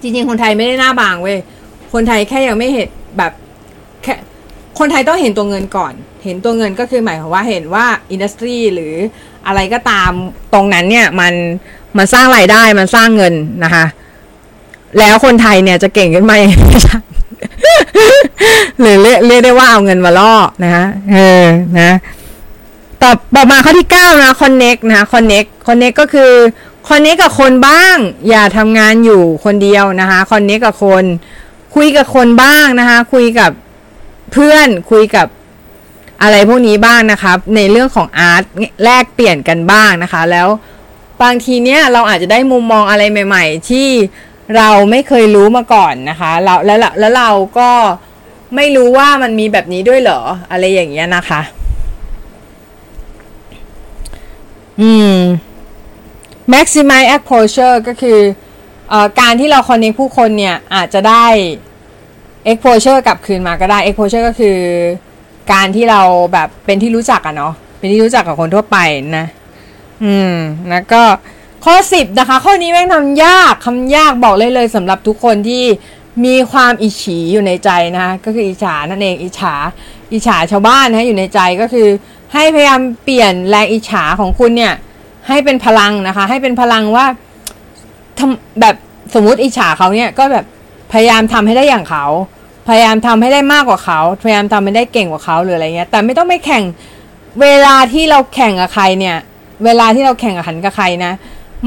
[0.00, 1.38] จริง ๆ คนไทยไม่ได้หน้าบางเว้ย
[1.92, 3.32] คนไทยแค่ยังไม่เห็นแบบ
[4.02, 4.14] แค่
[4.78, 5.92] คนไทยต้องเห็นตัวเงินก่อน
[6.24, 8.94] เห็นตัวเงินก็คือหมายความว่าเห็นว่า industry หรือ
[9.46, 10.10] อะไรก็ตาม
[10.52, 11.34] ตรงนั้นเนี่ยมัน
[11.96, 13.84] มันสร้างรายได้มันสร้างเงินนะคะ
[14.98, 16.56] แล้วคนไทยเนี่ยจะเก่งขึ้นมาเอง
[18.80, 21.44] หรือเรียกเรียกได้ว่าเอาเงินมาล่อนะคะเออ
[21.80, 21.90] นะ
[23.02, 26.32] ต่อต่อมาข้อที่เก้านะ connect นะ connect connect ก็คือ
[26.88, 27.96] connect กับคนบ้าง
[28.28, 31.04] อย่าทำงานอยู่คนเดียวนะคะ connect กับคน
[31.74, 33.50] คุยกับคนบ้างนะคะ คุยกับ
[34.32, 35.26] เพื่อน คุยกับ
[36.22, 38.42] อะไรพวกนี้บ้างนะครับในเรื่องของอาร์ต
[38.84, 40.48] แลกเปลี่ยนกันบ้างนะคะ แล้ว
[41.22, 43.88] บางทีเนี้ยเราอาจจะได้มุมมองอะไรใหม่ ๆ ที่
[44.56, 47.70] เราไม่เคยรู้มาก่อนนะคะแล้วแล้วแล้วเราก็
[48.56, 51.40] ไม่รู้ว่ามันมีแบบนี้ด้วยเหรออะไรอย่างเงี้ยนะคะ
[54.80, 55.18] อืม
[56.52, 58.18] maximize exposure ก็คือ
[58.92, 61.26] อการที่เรา connect ผู้คนเนี่ยอาจจะได้
[62.50, 64.56] exposure กลับคืนมาก็ได้ exposure ก็คือ
[65.52, 66.00] การที่เรา
[66.32, 68.76] แบบเป็นที่รู้จักอะเนาะเป็นที่รู้จักกับคนทั่วไป
[69.18, 69.26] นะ
[70.04, 70.34] อืม
[70.70, 71.02] แล้วก็
[71.64, 75.64] ข้อสิบนะคะ ข้อนี้แม่งทำยากคำยากบอกเลยเลยสำหรับทุกคนที่
[76.24, 79.54] มีความอิจฉาอยู่ในใจนะคะก็คืออิจฉานั่นเองอิจฉา
[80.12, 81.88] อิจฉาชาวบ้านนะอยู่ในใจก็คือ
[82.34, 84.74] ให้พยายามเปลี่ยนแรงอิจฉาของคุณเนี่ย
[85.28, 87.06] ให้เป็นพลังนะคะ ให้เป็นพลังว่า
[88.18, 88.74] ทำแบบ
[89.14, 90.44] สมมติอิจฉาเขาเนี่ยก็แบบ
[90.92, 92.04] พยายามทำให้ได้อย่างเขา
[92.68, 96.64] พยายามทำให้ได้มากกว่าเขา พยายามทำให้ได้เก่งกว่าเขาหรืออะไรเงี้ย แต่ไม่ต้องไปแข่ง
[97.42, 99.16] เวลาที่เราแข่งกับใครเนี่ย
[99.64, 101.12] เวลาที่เราแข่งกับขันกับใครนะ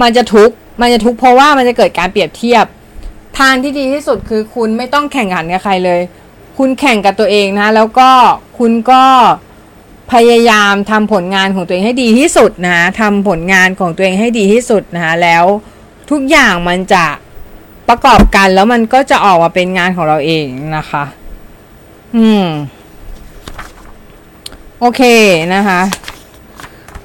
[0.02, 2.66] มันจะทุกข์มันจะทุกข์เพราะว่ามันจะเกิดการเปรียบเทียบ
[3.40, 6.02] ทางที่ดีที่สุดคือคุณไม่ต้องแข่งขันกับใครเลย
[6.58, 8.10] คุณแข่งกับตัวเองนะ แล้วก็
[8.60, 9.04] คุณก็
[10.14, 15.44] พยายามทำผลงานของตัวเองให้ดีที่สุดนะทำผลงานของตัวเองให้ดีที่สุดนะคะแล้ว
[16.12, 17.06] ทุกอย่างมันจะ
[17.88, 20.46] ประกอบกันแล้วมันก็จะออกมาเป็นงานของเราเอง
[20.78, 21.04] นะคะ
[22.16, 22.46] อืม
[24.80, 25.02] โอเค
[25.56, 25.82] นะคะ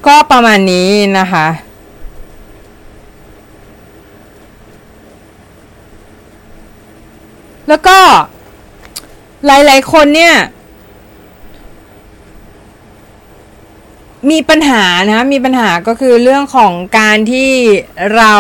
[0.07, 0.89] ก็ประมาณนี้
[1.19, 1.47] นะคะ
[7.69, 7.99] แล้วก็
[9.47, 10.35] หลาย ๆ คนเนี่ย
[14.31, 17.51] มีปัญหานะ มีปัญหาก็คือเรื่องของการที่
[18.17, 18.35] เรา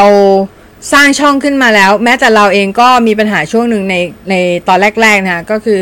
[0.92, 3.96] สร้างช่องขึ้นมาแล้ว แม้แต่เราเองก็มีปัญหาช่วงหนึ่งใน
[4.30, 4.34] ใน
[4.68, 5.80] ตอนแรกๆนะคะก็คือ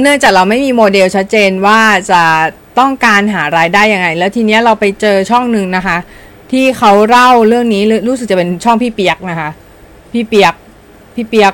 [0.00, 2.22] เนื่องจากเราไม่มีโมเดลชัดเจนว่าจะ
[2.78, 5.96] ต้องการหารายได้ยังไง แล้วทีเนี้ยเราไปเจอช่องหนึ่งนะคะ
[6.52, 9.50] ที่เขาเล่าเรื่องนี้รู้สึกจะเป็นช่องพี่เปียกนะคะ
[10.12, 10.54] พี่เปียก
[11.14, 11.52] พี่เปียก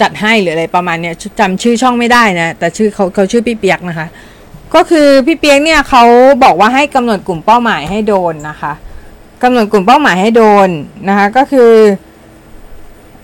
[0.00, 4.06] จัดให้หรืออะไรประมาณเนี้ยจำชื่อช่องไม่ได้นะ แต่ชื่อเขาเขาชื่อพี่เปียกนะคะ
[4.74, 6.04] ก็คือพี่เปียกเนี่ยเขา
[6.44, 8.72] บอกว่าให้กำหนดกลุ่มเป้าหมายให้โดนนะคะ
[9.42, 10.68] กำหนดกลุ่มเป้าหมายให้โดน
[11.08, 11.72] นะคะก็คือ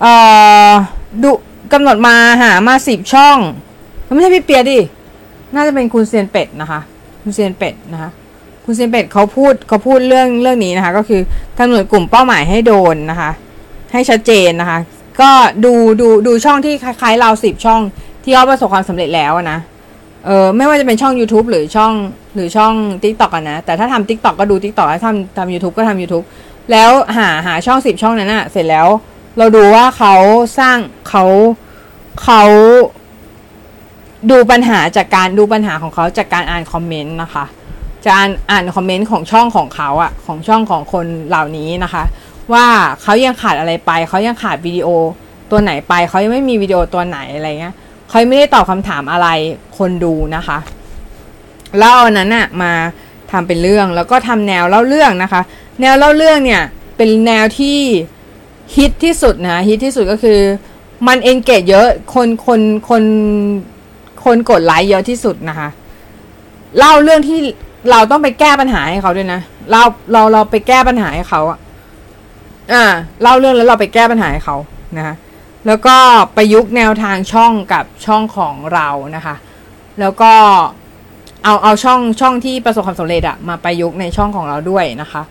[0.01, 0.13] เอ่
[0.69, 0.71] อ
[1.23, 1.29] ดู
[1.73, 3.37] กำหนดมาหามาสิบช่อง
[4.13, 4.79] ไม่ใช่พี่เปียดิ
[5.53, 6.79] น่าจะเป็นคุณเซียนเป็ดนะคะ
[7.21, 8.09] คุณเซียนเป็ดนะคะ
[8.65, 11.21] คุณเซียนเป็ดเขาพูดเขาพูดเรื่องเรื่องนี้นะคะ ก็คือ
[11.59, 13.31] กำหนดกลุ่มเป้าหมายให้โดนนะคะ
[13.93, 14.79] ให้ชัดเจนนะคะ
[15.21, 15.31] ก็
[15.65, 17.81] ดูดูดูช่องที่คล้ายๆเราสิบช่อง
[18.23, 19.59] ที่เขาประสบความสำเร็จแล้วนะ
[20.25, 21.93] เออไม่ว่าจะเป็นช่อง YouTube หรือช่อง
[22.35, 26.25] หรือช่อง TikTok อะนะ แต่ถ้าทำ TikTok ก็ดู TikTok ถ้าทำทำ YouTube ก็ทำ YouTube
[26.71, 28.87] แล้วหาหาช่องสิบช่องนั้นอะเสร็จแล้ว
[29.37, 30.15] เราดูว่าเขา
[30.59, 30.77] สร้าง
[31.09, 31.23] เขา
[32.23, 32.43] เขา
[34.31, 37.45] ดูปัญหาจากการดูปัญหาของเขาจากการอ่านคอมเมนต์นะคะ
[38.05, 42.03] จากอ่านอ่านคอมเมนต์ของช่องของเขาอะของช่องของคนเหล่านี้นะคะ
[42.53, 42.65] ว่า
[43.01, 44.87] เขายังขาดอะไรไป เขายังขาดวิดีโอ
[45.51, 47.75] ตัวไหนไป เขายังไม่มีวิดีโอตัวไหนอะไรเงี้ย
[48.09, 49.27] เขาไม่ได้ตอบคำถามอะไร
[49.77, 50.57] คนดูนะคะ
[51.79, 52.71] แล้วอันนั้นน่ะมา
[53.31, 55.41] ทำเป็นเรื่องแล้วก็ทำแนวเล่าเรื่องนะคะ
[55.81, 56.61] แนวเล่าเรื่องเนี่ย
[56.97, 57.77] เป็นแนวที่
[58.75, 60.39] ฮิตที่สุดนะฮิตที่สุดก็คือ
[61.07, 63.03] มันเอนเกจเยอะคนคนคน
[64.23, 65.69] คนกดไลค์เยอะที่สุดนะคะ
[66.77, 67.39] เล่าเรื่องที่
[67.91, 69.41] เราต้องไปแก้ปัญหาให้เขาด้วยนะ
[69.71, 71.59] เราเราเราไปแก้ปัญหาให้เขาอะ
[72.73, 72.83] อ่า
[73.21, 74.55] เล่าเรื่องแล้วเราไปแก้ปัญหาให้เขา
[74.97, 75.15] นะคะ
[75.69, 75.97] แล้วก็
[76.35, 79.35] ประยุกต์แนวทางช่องกับช่องของเรานะคะ
[79.99, 80.33] แล้วก็
[81.43, 85.21] เอาเอาช่องช่องที่ประสบความสำเร็จอะมาประยุกต์ในช่องของเราด้วยนะคะ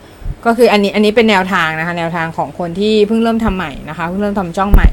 [0.45, 4.89] ก็คืออันนี้อันนี้เป็นแนวทางนะคะ แนวทางของคนที่เพิ่งเริ่มทำใหม่นะคะเพิ่งเริ่มทำช่องใหม่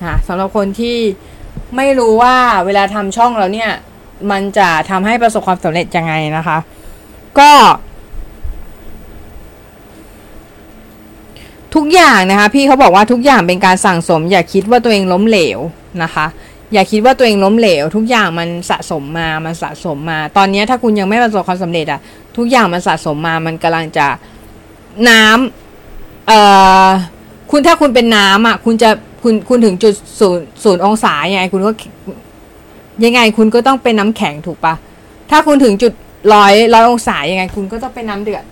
[0.00, 0.96] นะคะสำหรับคนที่
[1.76, 3.70] ไม่รู้ว่าเวลาทำช่องเราเนี่ย
[4.30, 6.58] มันจะทำให้ประสบความสำเร็จยังไงนะคะ
[7.38, 7.50] ก็
[11.76, 15.58] ทุกอย่างนะคะ พี่เขาบอกว่าทุกอย่างเป็นการสั่งสม อย่าคิดว่าตัวเองล้มเหลว
[16.02, 16.26] นะคะ
[16.72, 22.00] อย่าคิดว่าตัวเองล้มเหลว ทุกอย่างมันสะสมมา มันสะสมมา ตอนนี้ถ้าคุณยังไม่ประสบความสำเร็จอะ
[22.36, 24.06] ทุกอย่างมันสะสมมา มันกำลังจะ
[25.08, 26.40] น้ำเอ่
[26.86, 26.88] อ
[27.50, 28.90] คุณถ้าคุณเป็นน้ำอะคุณจะ
[29.22, 31.70] คุณคุณถึงจุดศูนย์ศูนย์องศายังไงคุณก็
[33.04, 34.74] ยังไงคุณก็ต้องเป็นน้ำแข็งถูกปะ
[35.30, 35.92] ถ้าคุณถึงจุด
[36.34, 38.44] ร้อยร้อยองศายังไง คุณก็ต้องเป็นน้ำเดือด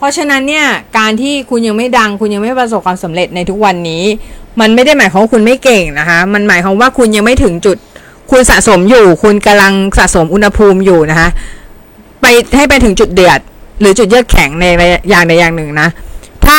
[0.00, 0.66] เพราะฉะนั้นเนี่ย
[0.98, 4.02] การที่คุณยังไม่ดัง คุณยังไม่ประสบความสำเร็จในทุกวันนี้
[4.60, 7.76] มันไม่ได้หมายความว่าคุณไม่เก่งนะคะ มันหมายความว่าคุณยังไม่ถึงจุด
[8.30, 11.28] คุณสะสมอยู่ คุณกำลังสะสมอุณหภูมิอยู่นะคะ
[12.20, 13.40] ไปให้ไปถึงจุดเดือด
[13.80, 14.64] หรือจุดเยือกแข็งใน
[15.08, 15.88] อย่างใดอย่างหนึ่งนะ
[16.46, 16.58] ถ้า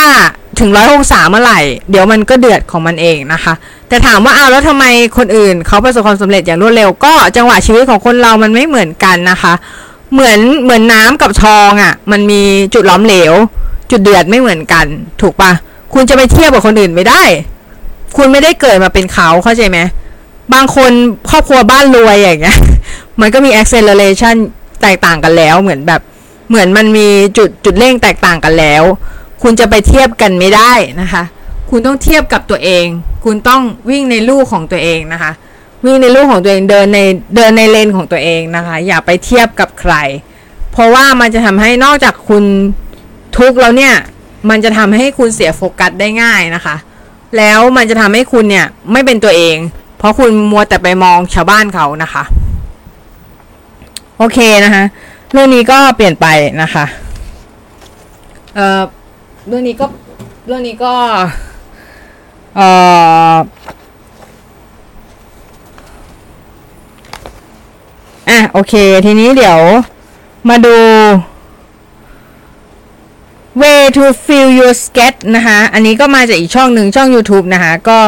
[0.59, 3.53] ถึงร้อยองศาเมื่อไหร่ เดี๋ยวมันก็เดือดของมันเองนะคะ
[3.89, 4.85] แต่ถามว่าเอาแล้วทำไม
[5.17, 9.53] คนอื่นเขาประสบความสำเร็จอย่างรวดเร็ว ก็จังหวะชีวิตของคนเรามันไม่เหมือนกันนะคะ
[10.13, 12.41] เหมือนเหมือนน้ำกับทองอะ่ะ มันมี
[12.73, 13.33] จุดหล้อมเหลว
[13.91, 14.85] จุดเดือดไม่เหมือนกัน
[15.21, 15.51] ถูกปะ
[15.93, 17.23] คุณจะไปเทียบกับคนอื่นไม่ได้
[18.17, 19.79] คุณไม่ได้เกิดมาเป็นเขาเข้าใจไหม
[20.53, 20.91] บางคน
[21.29, 22.59] ครอบครัวบ้านรวยอย่างเงี้ย
[23.21, 24.35] มันก็มี acceleration
[24.81, 26.01] แตกต่างกันแล้วเหมือนแบบ
[26.49, 28.83] เหมือนมันมีจุดจุดเร่งแตกต่างกันแล้ว
[29.43, 31.23] คุณจะไปเทียบกันไม่ได้นะคะ
[31.69, 32.85] คุณต้องเทียบกับตัวเอง
[33.25, 35.31] คุณต้องวิ่งในลู่ของตัวเองนะคะ
[35.85, 36.99] วิ่งในลู่ของตัวเองเดินใน
[37.35, 39.93] เดินในเลนของตัวเองนะคะ อย่าไปเทียบกับใคร
[40.71, 42.43] เพราะว่ามันจะทำให้นอกจากคุณ
[43.37, 43.93] ทุกข์แล้วเนี่ย
[44.49, 46.75] มันจะทำให้คุณเสียโฟกัสได้ง่ายนะคะ
[47.37, 49.57] แล้วมันจะทำให้คุณเนี่ยไม่เป็นตัวเอง
[49.97, 52.23] เพราะคุณมัวแต่ไปมองชาวบ้านเขานะคะ
[54.17, 54.83] โอเคนะคะ
[55.31, 56.27] เรื่องนี้ก็เปลี่ยนไป
[56.61, 56.85] นะคะ
[58.55, 58.81] เอ่อ
[59.47, 59.85] เรื่องนี้ก็
[60.47, 60.93] เรื่องนี้ก็
[62.55, 62.67] เอ่
[63.31, 63.33] อ
[68.29, 68.73] อะโอเค
[69.05, 69.59] ทีนี้เดี๋ยว
[70.49, 70.77] มาดู
[73.61, 77.99] way to fill your sketch นะคะ อันนี้ก็มาจากอีกช่องหนึ่งช่อง YouTube นะคะ ก็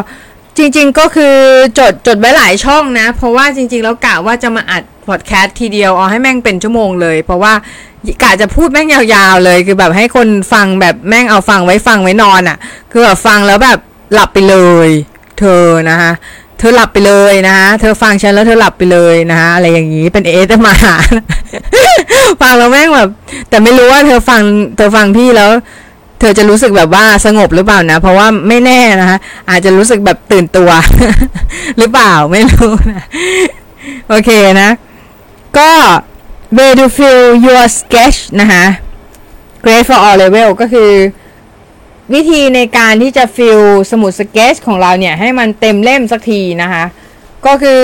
[0.57, 1.35] จริงๆก็คือ
[1.79, 7.53] จดจดไว้หลายช่องนะ เพราะว่าจริง ๆ แล้วกะว่าจะมาอัดพอดแคสต์ทีเดียวเอาให้แม่งเป็นชั่วโมงเลย เพราะว่า
[8.23, 12.57] กะจะพูดแม่งยาวๆเลย คือแบบให้คนฟังแบบแม่งเอาฟังไว้ฟังไว้นอนอะ่ะ
[12.91, 13.79] คือแบบฟังแล้วแบบ
[14.13, 14.89] หลับไปเลย
[15.39, 16.11] เธอนะคะ
[16.65, 20.95] ธอหลับไปเลยนะคะเธอฟังฉันแล้วเธอหลับไปเลยนะคะอะไรอย่างนี้เป็นเอสมาหา
[22.41, 23.09] ฟังแล้วแม่งแบบ
[23.49, 24.41] แต่ไม่รู้ว่าเธอฟัง
[24.77, 25.49] เธอฟังพี่แล้ว
[26.19, 29.17] เธอจะรู้สึกแบบว่าสงบหรือเปล่านะ เพราะว่าไม่แน่นะคะ
[29.49, 30.69] อาจจะรู้สึกแบบตื่นตัว
[31.79, 33.03] หรือเปล่าไม่รู้นะ
[34.09, 34.29] โอเค
[34.61, 34.69] นะ
[35.57, 35.69] ก็
[36.57, 38.65] way to fill your sketch นะคะ
[39.63, 40.91] great for all level ก็คือ
[42.13, 46.83] วิธีในการที่จะฟิลสมุดสเกจของเราเนี่ย ให้มันเต็มเล่มสักทีนะคะ
[47.45, 47.83] ก็คือ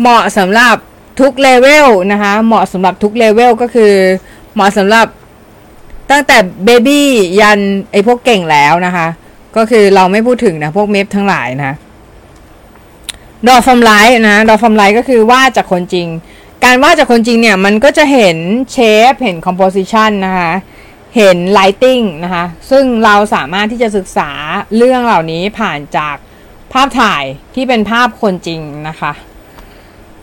[0.00, 0.76] เหมาะสำหรับ
[1.20, 3.92] ทุกเลเวลนะคะ เหมาะสำหรับทุกเลเวลก็คือ
[4.54, 5.06] เหมาะสำหรับ
[6.10, 7.08] ตั้งแต่เบบี้
[7.40, 7.60] ยัน
[7.92, 9.06] ไอพวกเก่งแล้วนะคะ
[9.56, 11.74] ก็คือเราไม่พูดถึงนะ พวกเมพทั้งหลายนะ
[13.46, 16.08] draw from life นะ draw from life ก็คือวาดจากคนจริง
[16.64, 18.36] การวาดจากคนจริงเนี่ย มันก็จะเห็น
[18.72, 20.52] shape เห็น composition นะคะ
[21.16, 24.30] เห็น lighting นะคะ ซึ่งเราสามารถที่จะศึกษา
[24.76, 26.16] เรื่องเหล่านี้ผ่านจาก
[26.72, 27.22] ภาพถ่าย
[27.54, 29.12] ที่เป็นภาพคนจริงนะคะ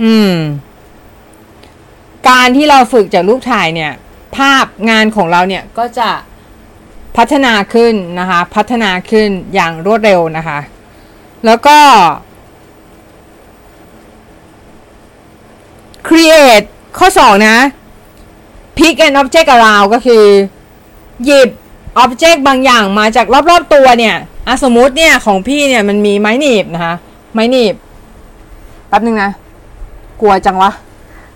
[0.03, 0.35] อืม
[2.29, 3.91] การที่เราฝึกจากรูปถ่ายเนี่ย
[4.37, 6.09] ภาพงานของเราเนี่ยก็จะ
[7.17, 10.59] พัฒนาขึ้นนะคะ พัฒนาขึ้นอย่างรวดเร็วนะคะ
[11.45, 11.77] แล้วก็
[16.07, 16.67] create
[16.99, 17.57] ข้อ 2 นะ
[18.77, 20.23] pick an object around ก็คือ
[21.25, 21.49] หยิบ
[22.03, 24.15] object บางอย่างมาจากรอบๆตัวเนี่ย
[24.47, 26.93] อะสมมติเนี่ยของพี่เนี่ยมันมีไม้หนีบนะคะ
[27.33, 27.75] ไม้หนีบ
[28.87, 29.31] แป๊บนึงนะ
[30.21, 30.71] กลัวจังวะ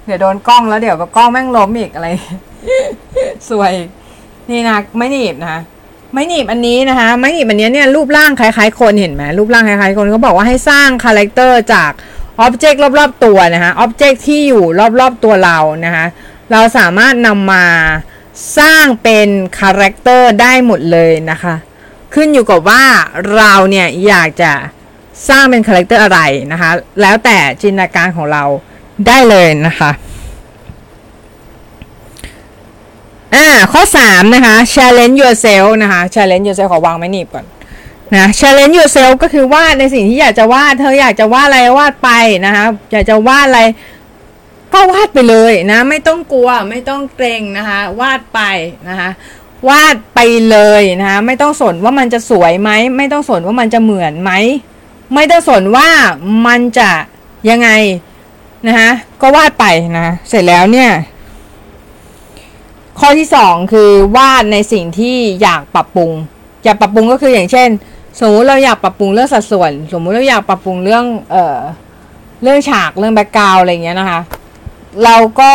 [0.06, 2.08] เดี๋ยวโดนกล้องแล้วเดี๋ยวกล้องแม่งล้มอีกอะไร
[3.50, 3.74] สวย
[4.50, 5.62] นี่นะไม้หนีบนะคะ
[6.14, 11.92] ไม้หนีบอันนี้นะคะไม้หนีบอันนี้เนี่ยรูปร่างคล้ายๆคนเห็นไหมรูปร่างคล้ายๆคนเขาบอกว่าให้สร้าง character จาก
[12.40, 14.64] object รอบๆตัวนะคะ object ที่อยู่
[15.00, 16.06] รอบๆตัวเรานะคะ
[16.52, 17.66] เราสามารถนำมา
[18.58, 19.28] สร้างเป็น
[19.60, 21.56] character ได้หมดเลยนะคะ
[22.14, 22.84] ขึ้นอยู่กับว่า
[23.36, 24.52] เราเนี่ยอยากจะ
[25.30, 26.20] สร้างเป็น character อะไร
[26.52, 26.72] นะคะ
[27.02, 28.44] แล้วแต่จินตนาการของเรา
[29.08, 29.92] ได้เลยนะคะ
[33.36, 37.46] อ่าข้อ 3 นะคะ challenge yourself นะคะ challenge yourself ขอวางไม้หนีบก่อน
[38.16, 42.10] นะ challenge yourself ก็คือวาดในสิ่งที่อยากจะวาด เธออยากจะวาดอะไรวาดไป
[42.46, 43.62] นะคะ อยากจะวาดอะไร
[44.74, 48.42] ก็วาดไปเลยนะ ไม่ต้องกลัวไม่ต้องเกรงนะคะ วาดไป
[48.90, 49.10] นะคะ
[49.70, 54.32] วาดไปเลยนะคะไม่ต้องสนว่ามันจะสวยไหมไม่ต้องสนว่ามันจะเหมือนไหม
[55.14, 55.88] ไม่ต้องสนว่า
[56.48, 56.92] มันจะ
[57.50, 57.70] ยังไง
[58.68, 59.66] นะคะก็วาดไป
[59.98, 60.92] นะเสร็จแล้วเนี่ย
[63.00, 66.12] ข้อที่สองคือวาดในสิ่งที่อยากปรับปรุง
[66.64, 67.70] อยากปรับปรุงก็คืออย่างเช่น
[68.20, 71.60] สมมติเราอยากปรับปรุงเรื่องสัดส่วน สมมุติเราอยากปรับปรุงเรื่องเอ่อ
[72.44, 74.20] เรื่องฉากเรื่องแบ็กกราวอะไรเงี้ยนะคะ
[75.04, 75.54] เราก็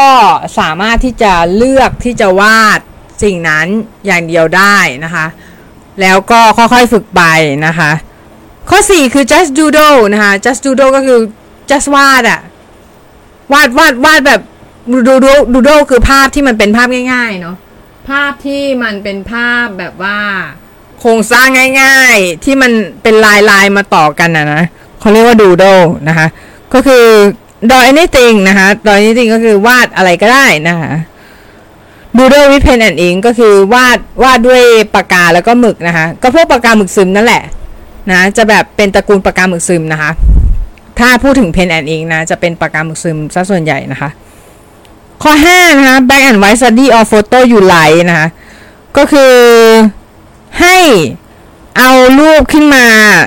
[0.58, 2.80] สามารถที่จะเลือกที่จะวาด
[3.22, 3.66] สิ่งนั้น
[4.06, 5.26] อย่างเดียวได้นะคะ
[6.00, 7.22] แล้วก็ค่อยๆฝึกไป
[7.66, 7.90] นะคะ
[8.70, 11.18] ข้อ 4 คือ just doodle นะคะ just doodle ก็คือ
[11.70, 12.40] just วาดอะ
[13.52, 14.40] วาดวาดวาดแบบ
[15.06, 17.56] doodle doodle คือภาพที่มันเป็นภาพง่ายๆเนาะ
[18.08, 20.18] ภาพที่มันเป็นภาพแบบว่า
[21.00, 21.46] โครงสร้าง
[21.82, 22.72] ง่าย ๆ ที่มัน
[23.02, 24.62] เป็นลายลายมาต่อกันนะนะ
[25.00, 26.26] เขาเรียกว่า doodle นะคะ
[26.74, 27.04] ก็คือ
[27.68, 30.92] draw anything นะคะ draw anything ก็คือวาดอะไรก็ได้นะคะ
[32.16, 34.62] doodle with pen and ink ก็คือวาดวาดด้วย
[34.94, 37.42] ปากกาแล้วก็หมึกนะคะ ก็พวกปากกาหมึกซึมนั่นแหละ
[38.10, 40.10] นะจะแบบเป็นตระกูลปากกาหมึกซึมนะคะ
[40.98, 44.10] ถ้าพูดถึง pen and ink นะจะเป็นปากกาหมึกซึมซะส่วนใหญ่นะคะ
[45.22, 48.28] ข้อ5นะคะ back and white study or photo you like นะคะ
[48.96, 49.34] ก็คือ
[50.60, 50.76] ให้
[51.78, 52.86] เอารูปขึ้นมา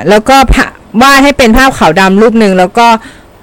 [0.09, 0.37] แล้วก็
[1.01, 2.87] วาดให้เป็นภาพขาวดำรูปหนึ่งแล้วก็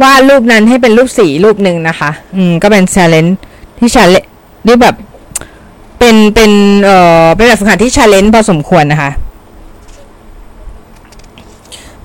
[0.02, 3.32] วาดรูปนั้นให้เป็นรูปสีรูปหนึ่งนะคะ อืม ก็เป็น challenge
[3.78, 4.28] ที่ challenge
[4.66, 4.94] ที่แบบ
[5.98, 6.52] เป็นเป็น
[6.84, 9.10] เอ่อเป็นแบบฝึกหัดที่ challenge พอสมควรนะคะ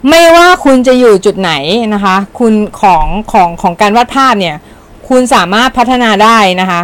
[0.09, 1.51] ไม่ว่าคุณจะอยู่จุดไหน
[1.93, 4.55] นะคะ คุณของของของการวาดภาพเนี่ย
[5.09, 6.81] คุณสามารถพัฒนาได้นะคะ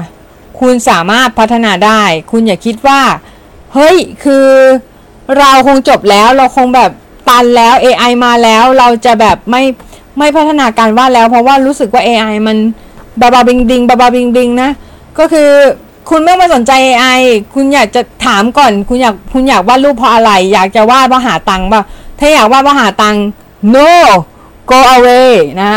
[0.60, 3.02] คุณสามารถพัฒนาได้ คุณอย่าคิดว่า
[3.74, 4.48] เฮ้ย คือ
[5.38, 6.92] เราคงจบแล้ว เราคงแบบ
[7.30, 9.64] ตันแล้ว AI มาแล้ว เราจะแบบไม่
[10.18, 12.58] ไม่พัฒนาการวาดแล้ว เพราะว่ารู้สึกว่า AI มัน
[13.22, 14.70] บาบาบิงบิงบาบาบิงบิงนะ
[15.20, 15.50] ก็คือ
[16.10, 17.22] คุณไม่มาสนใจ AI
[17.54, 21.82] คุณอยากจะถามก่อน คุณอยากคุณอยากวาดรูปเพราะอะไร อยากจะวาดเพราะหาตังค์ป่ะ
[22.20, 23.24] ถ้าอยากวาดเพราะหาตังค์
[23.76, 23.92] no
[24.72, 25.74] go away นะ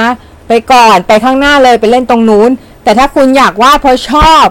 [0.49, 2.51] ไปก่อนไปข้างหน้าเลยไปเล่นตรงนู้น
[2.83, 4.47] แต่ถ้าคุณอยากวาดเพราะชอบ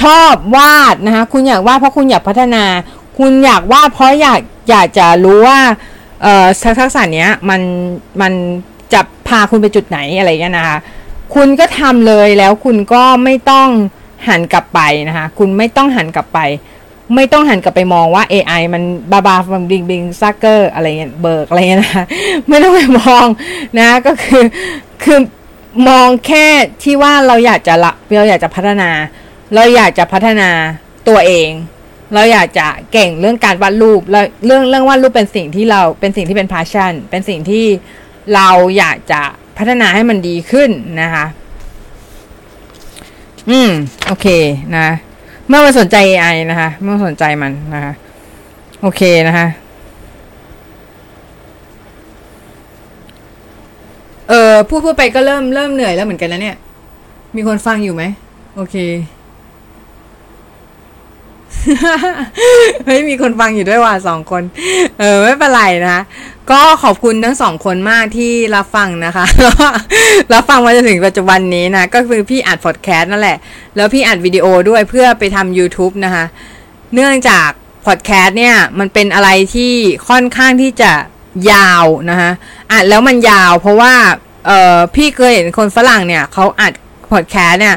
[0.00, 2.64] ชอบวาดนะคะคุณอยากวาดเพราะคุณอยากพัฒนา
[3.18, 5.58] คุณอยากวาดเพราะอยากอยากจะรู้ว่า
[6.22, 6.46] เอ่อ
[6.78, 7.60] ทักษะเนี้ยมัน
[8.20, 10.78] มันาคุณไปจุดไหนอะไรเงี้ยนะคะ
[11.34, 13.68] คุณก็ทำเลยแล้วคุณก็ไม่ต้อง
[14.28, 16.40] หันกลับไปนะคะคุณไม่ต้องหันกลับไป
[17.14, 22.04] ไม่ต้องหันกลับไปมองว่า AI มันบาบาฟังบิงบิงซักเกอร์อะไรเงี้ยเบิกอะไรเงี้ยนะคะ
[22.48, 23.26] ไม่ต้องไปมอง
[23.78, 24.44] นะก็คือ
[25.04, 25.18] คือ
[25.88, 26.46] มองแค่
[26.82, 28.90] ที่ว่าเราอยากจะละเราอยากจะพัฒนา
[29.54, 30.50] เราอยากจะพัฒนา
[31.08, 31.50] ตัวเอง
[32.14, 37.66] เราอยากจะเก่งเรื่องการวาดรูปแล้วเรื่องเรื่องวาดรูปเป็นสิ่งที่เราเป็นสิ่งที่เป็น passion เป็นสิ่งที่
[38.34, 39.20] เราอยากจะ
[39.58, 40.70] พัฒนาให้มันดีขึ้น
[41.02, 41.24] นะคะ
[43.50, 43.70] อืม
[44.06, 44.26] โอเค
[44.76, 44.86] นะ
[45.48, 47.92] เมื่อมาสนใจ AI นะคะ เมื่อสนใจมันนะคะ
[48.80, 49.46] โอเคนะคะ
[54.28, 56.56] เออพูดพูดไปก็เริ่มเริ่มเหนื่อยแล้วเหมือนกันแล้วเนี่ย
[57.36, 58.02] มีคนฟังอยู่ไหม
[58.56, 58.76] โอเค
[62.86, 64.42] เฮ้ยมีคนฟังอยู่ด้วยว่ะสองคน
[64.98, 65.98] เออไม่เป็นไรนะ
[66.50, 69.56] ก็ขอบคุณทั้งสองคนมากที่รับฟังนะคะแล้ว
[70.32, 73.38] รับฟังมาจนถึงปัจจุบันนี้นะ ก็คือพี่อัดพอดแคสต์นั่นแหละ
[73.76, 76.24] แล้วพี่อัดวิดีโอด้วยเพื่อไปทำ YouTube นะคะ
[76.94, 77.48] เนื่องจาก
[77.86, 79.72] พอดแคสต์เนี่ยมันเป็นอะไรที่
[80.08, 80.92] ค่อนข้างที่จะ
[81.52, 82.30] ยาวนะคะ
[82.72, 83.94] อัดแล้วมันยาวเพราะว่า
[84.46, 86.72] เออพี่เคยเห็นคนฝรั่งเนี่ยเขาอัด
[87.12, 87.76] พอดแคสต์เนี่ย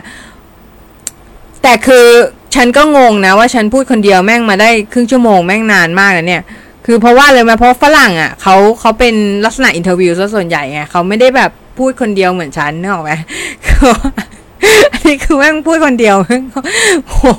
[1.63, 2.07] แต่คือ
[2.55, 6.43] ฉันก็งงนะว่าฉันพูดคนเดียวแม่งมาได้ครึ่งชั่วโมงแม่งนานมากนะเนี่ย
[6.85, 9.15] คือเพราะว่าเลยมาเพราะฝรั่งอะเขาเขาเป็น
[9.45, 13.11] ลักษณะ interview ซะส่วนใหญ่ไงเขาไม่ได้แบบพูดคนเดียวเหมือนฉันนึกออกไหม
[14.91, 16.15] อันนี้คือแม่งพูดคนเดียว
[17.07, 17.31] โอ้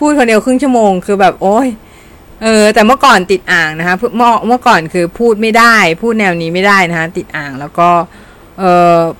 [0.00, 1.68] พูดคนเดียวครึ่งชั่วโมงคือแบบโอ้ย
[2.42, 7.88] เออแต่เมื่อก่อนติดอ่างนะคะเมื่อเมื่อก่อนคือพูดไม่ได้ พูดแนวนี้ไม่ได้นะคะติดอ่างแล้วก็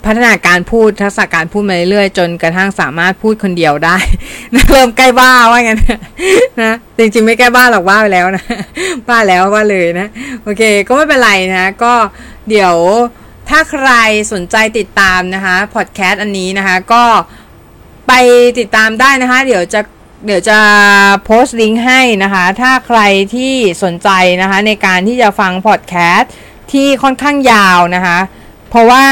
[0.05, 3.97] พัฒนาการพูดทักษะการพูดมาเรื่อยๆจนกระทั่งสามารถพูดคนเดียวได้
[4.55, 5.81] นะเริ่มใกล้บ้าว่างั้น
[6.62, 8.45] นะจริงๆไม่ใกล้บ้าหรอกบ้าไปแล้วนะ
[9.09, 10.09] บ้าแล้วว่าเลยนะ
[10.43, 11.95] โอเค ก็ไม่เป็นไรนะก็
[12.49, 12.75] เดี๋ยว
[13.49, 13.88] ถ้าใคร
[14.33, 17.05] สนใจติดตามนะคะพอดแคสต์อันนี้นะคะ ก็
[18.09, 18.12] ไป
[18.59, 19.81] ติดตามได้นะคะ เดี๋ยวจะ
[20.27, 20.59] เดี๋ยวจะ
[21.25, 23.01] โพสต์ลิงก์ให้นะคะ ถ้าใคร
[23.35, 24.09] ที่สนใจ
[24.40, 26.33] นะคะในการที่จะฟังพอดแคสต์
[26.73, 28.18] ที่ค่อนข้างยาวนะคะ
[28.71, 29.05] เพราะว่า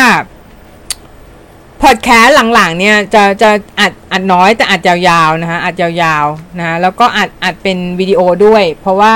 [1.83, 3.51] พอดแคสต์หลังๆ เนี่ยจะจะ
[3.81, 9.15] อัดอัดน้อยแต่อัดยาวๆนะคะอัดยาวๆนะแล้วก็อัดอัดเป็นวิดีโอด้วย เพราะว่า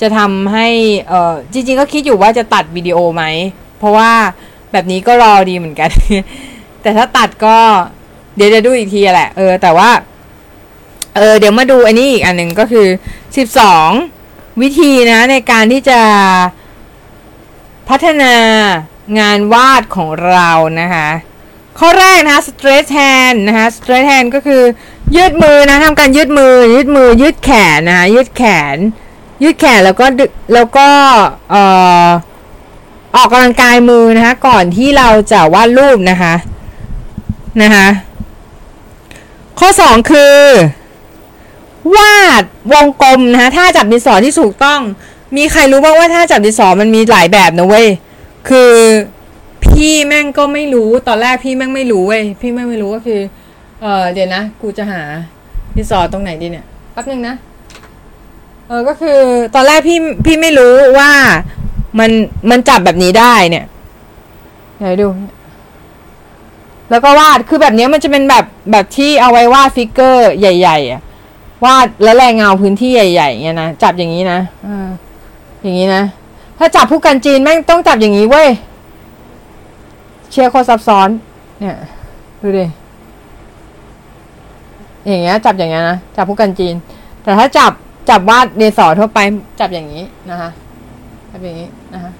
[0.00, 0.68] จะทำให้
[1.08, 3.24] เออจริง ๆ ก็คิดอยู่ว่าจะตัดวิดีโอไหม
[3.78, 4.10] เพราะว่า
[4.72, 5.90] แบบนี้ก็รอดีเหมือนกัน
[6.82, 7.58] แต่ถ้าตัดก็
[8.36, 9.90] เดี๋ยวจะดูอีกทีแหละ เออ แต่ว่า
[11.16, 12.86] เออ เดี๋ยวมาดูอันนี้อีกอันหนึ่งก็คือ
[13.36, 13.88] สิบสอง
[14.62, 16.00] วิธีนะในการที่จะ
[17.88, 18.34] พัฒนา
[19.18, 20.50] งานวาดของเรา
[20.80, 21.08] นะคะ
[21.78, 24.62] ข้อแรกนะคะ straight hand นะคะ straight hand ก็คือ
[25.16, 28.42] ยืดมือนะทำการยืดมือ ยืดมือ ยืดแขนนะคะยืดแข
[28.74, 28.76] น
[29.42, 30.06] ยืดแขนแล้วก็
[30.54, 30.88] แล้วก็
[31.50, 31.62] เอ่
[32.06, 32.08] อ
[33.16, 36.34] ออกกำลังกายมือนะคะก่อนที่เราจะวาดรูปนะคะ
[37.62, 37.86] นะคะ
[39.58, 40.36] ข้อสองคือ
[41.96, 42.42] วาด
[42.72, 44.80] วงกลมนะคะถ้าจับดินสอที่ถูกต้อง
[45.36, 47.86] มีใครรู้บ้างว่าถ้าจับดินสอมันมีหลายแบบนะเว้ย
[48.48, 48.72] คือ
[49.64, 53.20] พี่แม่งก็ไม่รู้ตอนแรกพี่แม่งไม่รู้เว้ยพี่แม่งไม่รู้ก็คือ
[53.82, 55.00] เออเดี๋ยวนะ กูจะหา
[55.76, 57.34] ดินสอตรงไหนดีเนี่ยแป๊บนึงนะ
[58.68, 59.18] เออก็คือ
[59.54, 61.10] ตอนแรกพี่พี่ไม่รู้ว่า
[61.98, 62.10] มัน
[62.50, 63.66] มันจับแบบนี้ได้เนี่ย
[64.78, 65.08] เดี๋ยวดู
[66.90, 71.00] แล้วก็วาดคือแบบนี้มันจะเป็นแบบแบบที่เอาไว้วาดฟิกเกอร์ใหญ่ๆอะ
[71.64, 74.88] วาดแล้วแรงเงาพื้นที่ใหญ่ๆเงี้ยนะจับอย่างนี้นะอ่า
[75.62, 76.02] อย่างนี้นะ
[76.58, 78.48] ถ้าจับผู้กันจีนแม่งต้องจับอย่างนี้เว้ย
[80.30, 81.08] เชียร์โคซับซ้อน
[81.60, 81.76] เนี่ย
[82.42, 82.66] ดูดิ
[85.06, 86.74] อย่างเงี้ย จับอย่างเงี้ยนะ จับผู้กันจีน
[87.22, 87.72] แต่ถ้าจับ
[88.10, 89.18] จับวาดเดสอทั่วไป
[89.60, 90.50] จับอย่างนี้นะคะ
[91.30, 92.10] จับอย่างนี้นะคะ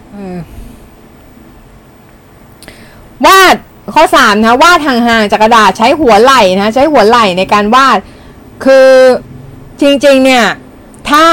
[3.27, 3.57] วาด
[3.95, 7.99] ข้อสามนะวาดห่างๆจากกระดาษใช้หัวไหล่นะใช้หัวไหล่ในการวาด
[8.65, 8.89] คือ
[9.81, 10.45] จริงๆเนี่ย
[11.11, 11.27] ถ้า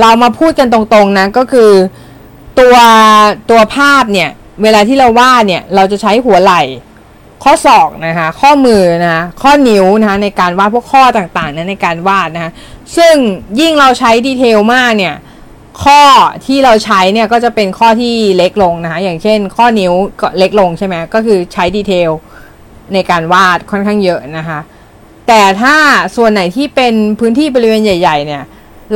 [0.00, 1.70] เรามาพูดกันตรงๆนะก็คือ
[2.58, 2.76] ตัว
[3.50, 4.30] ตัวภาพเนี่ย
[4.62, 6.62] เวลาที่เราวาดเนี่ยเราจะใช้หัวไหล่
[7.44, 12.52] ข้อศอกนะคะข้อมือนะคะข้อนิ้วนะคะในการวาดพวกข้อต่างๆนะในการวาดนะคะ
[12.96, 13.14] ซึ่ง
[13.60, 15.14] ยิ่งเราใช้ดีเทลมากเนี่ย
[15.84, 16.02] ข้อ
[16.46, 22.10] ที่เราใช้เนี่ยก็จะเป็นข้อที่เล็กลงนะคะอย่างเช่น ข้อนิ้วก็เล็กลงใช่ไหมก็คือใช้ดีเทล
[22.92, 24.58] ในการวาดค่อนข้างเยอะนะคะ
[25.28, 25.76] แต่ถ้า
[26.16, 28.44] ส่วนไหนที่เป็นพื้นที่บริเวณใหญ่ ๆ เนี่ย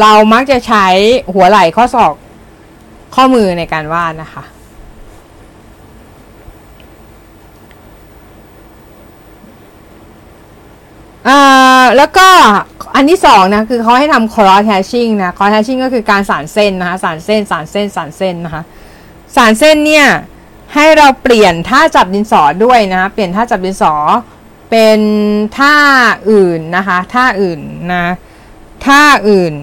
[0.00, 0.86] เรามักจะใช้
[1.34, 2.14] หัวไหล่ข้อศอก
[3.14, 4.44] ข้อมือในการวาดนะคะ
[11.28, 12.28] อ่าแล้วก็
[12.94, 18.62] อันที่สองนะคือเขาให้ทำ cross hatching นะ cross hatching ก็คือการสานเส้นนะคะสานเส้นสานเส้นสานเส้นนะคะ
[19.36, 20.06] สานเส้นเนี่ย
[20.74, 23.94] ให้เราเปลี่ยนท่าจับดินสอด้วยนะเปลี่ยนท่าจับดินสอ
[24.70, 25.00] เป็น
[25.58, 25.76] ท่า
[26.30, 27.60] อื่นนะคะท่าอื่น
[27.92, 28.04] นะ
[28.86, 29.54] ท่าอื่น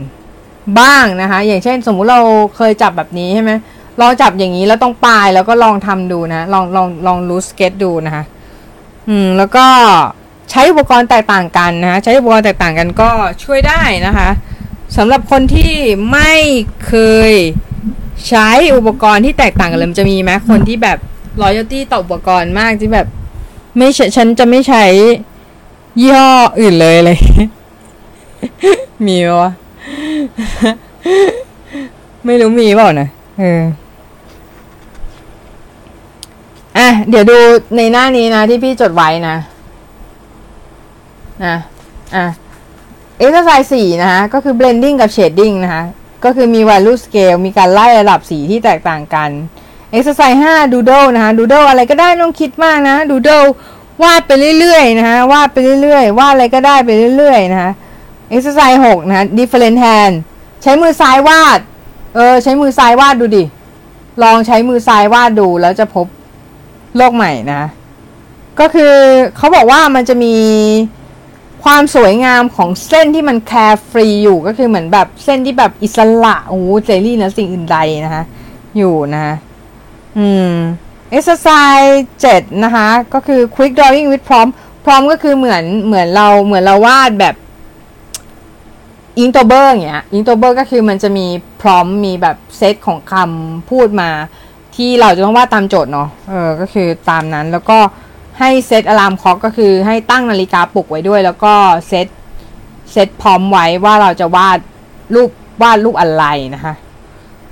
[0.79, 2.21] บ้างนะคะ อย่างเช่น สมมุติเรา
[2.55, 3.51] เคยจับแบบนี้ใช่ไหม
[4.01, 8.23] ลองจับอย่างนี้แล้วต้องปลายแล้วก็ลองทำดูนะ ลองลองลองรู้สเก็ตดูนะคะ
[9.09, 9.65] อืมแล้วก็
[10.51, 13.09] ใช้อุปกรณ์แตกต่างกันนะคะใช้อุปกรณ์แตกต่างกันก็
[13.43, 14.29] ช่วยได้นะคะ
[14.97, 15.73] สำหรับคนที่
[16.11, 16.33] ไม่
[16.87, 16.93] เค
[17.31, 17.33] ย
[18.29, 20.97] ใช้อุปกรณ์ที่แตกต่างกันเลยมันจะมีไหมคนที่แบบ
[21.41, 23.07] loyalty ต่ออุปกรณ์มากที่แบบ
[23.77, 24.85] ไม่ฉันจะไม่ใช้
[25.99, 27.17] ยี่ห้ออื่นเลยเลย
[29.07, 29.51] มีวะ
[32.25, 33.07] ไม่รู้มีเปล่านะ
[33.39, 33.63] เออ
[36.77, 37.37] อะเดี๋ยวดู
[37.77, 39.35] ในหน้านี้นะ ที่พี่จดไว้นะ
[41.45, 41.55] นะ
[42.15, 42.25] อะ
[43.23, 45.83] exercise สี่นะคะก็คือ blending กับ shading นะคะ
[46.25, 49.29] ก็คือมี value scale มีการไล่ระดับสีที่แตกต่างกัน
[49.95, 53.47] exercise ห้า doodle นะคะ doodle อะไรก็ได้ไม่ต้องคิดมากนะ doodle
[54.03, 57.71] วาดไปเรื่อยๆนะคะวาดไปเรื่อยๆวาดอะไรก็ได้ไปเรื่อยๆนะคะ
[58.35, 60.15] exercise หกนะคะ different hand
[60.63, 61.59] ใช้มือซ้ายวาด
[62.15, 63.43] เออ ใช้มือซ้ายวาดดูดิ
[64.23, 66.07] ลองใช้มือซ้ายวาดดูแล้วจะพบ
[66.97, 67.63] โลกใหม่นะ
[68.59, 68.93] ก็คือ
[69.37, 70.35] เขาบอกว่ามันจะมี
[71.63, 78.23] ความสวยงามของเส้นที่มันแคร์ฟรีอยู่ก็คือเหมือนแบบเส้นที่แบบอิสระโอ้เจลลี่นะสิ่งอื่นใดนะคะ
[78.77, 79.33] อยู่นะคะ
[80.17, 80.53] อืม
[81.17, 81.93] exercise
[82.27, 84.53] 7 นะคะ ก็คือ quick drawing with prompt
[84.85, 87.35] prompt ก็คือเหมือนเหมือนเราเหมือนเราวาดแบบ
[89.17, 91.25] อิงโตเบอร์อย่างเงี้ยอิงโตเบอร์ก็คือมันจะมี
[91.61, 94.09] พร้อมมีแบบเซตของคำพูดมา
[94.75, 97.79] ที่เราจะต้องวาดตามโจทย์เนาะเออก็คือตามนั้นแล้วก็
[98.39, 101.53] ให้เซตอะลามคอกก็คือให้ตั้งนาฬิกาปลุกไว้ด้วย แล้วก็
[101.87, 102.07] เซต
[102.91, 104.59] เซตพร้อมไว้ว่าเราจะวาด
[105.15, 105.29] รูป
[105.61, 106.73] วาดรูปอะไรนะคะ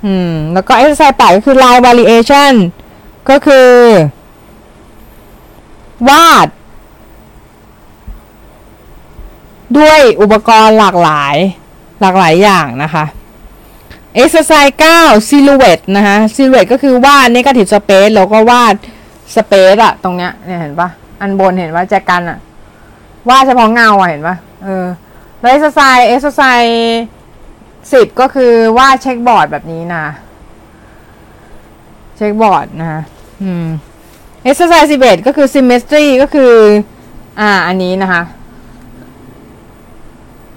[0.04, 2.54] อืม แล้วก็ exercise แปดก็คือ line variation
[3.30, 3.70] ก็คือ
[6.08, 6.48] วาด
[9.76, 11.36] ด้วยอุปกรณ์หลากหลาย
[12.00, 13.04] หลากหลายอย่างนะคะ
[14.22, 18.74] exercise 9 silhouette นะคะ silhouette ก็คือวาด negative space แล้วก็วาด
[19.36, 20.88] space อะตรงเนี้ยเนี่ยเห็นปะ
[21.20, 22.38] อันบนเห็นว่าแจกันอะ
[23.28, 24.86] วาดเฉพาะเงาอะเห็นปะเออ
[25.40, 26.74] แล้ว exercise exercise
[27.92, 30.04] สิบก็คือวาดเช็คบอร์ดแบบนี้นะ
[32.16, 33.00] เช็คบอร์ดนะคะ
[33.42, 33.66] อืม
[34.48, 36.52] exercise สิบเอ็ดก็คือ symmetry ก็คือ
[37.40, 38.22] อ่า อันนี้นะคะ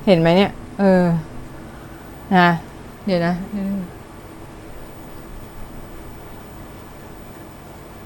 [0.06, 1.06] เห็นไหมเนี่ย เออ
[2.38, 2.49] นะ
[3.06, 3.36] เดี๋ยวนะ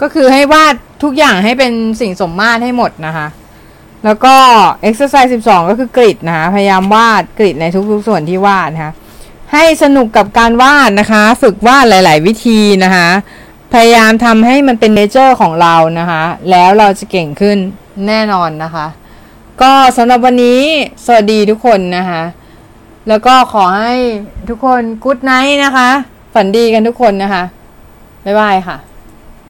[0.02, 3.28] ก็คือให้วาดทุกอย่างให้เป็นสิ่งสมมาตรให้หมดนะคะ
[4.06, 4.36] แล้วก็
[4.90, 8.94] exercise 12 ก็คือกริดนะคะ พยายามวาดกริดในทุกๆส่วนที่วาดนะคะ
[9.54, 13.10] ให้สนุกกับการวาดนะคะ ฝึกวาดหลาย ๆ วิธีนะคะ
[13.74, 17.58] พยายามทำให้มันเป็นเนเจอร์ของเรานะคะ แล้วเราจะเก่งขึ้น
[18.08, 18.86] แน่นอนนะคะ
[19.62, 20.62] ก็สำหรับวันนี้
[21.06, 22.24] สวัสดีทุกคนนะคะ
[23.08, 23.96] แล้วก็ขอให้
[24.50, 25.90] ทุกคนกู๊ดไนท์นะคะ
[26.34, 27.44] ฝันดีกันทุกคนนะคะ
[28.26, 28.78] บ๊ายบายค่ะ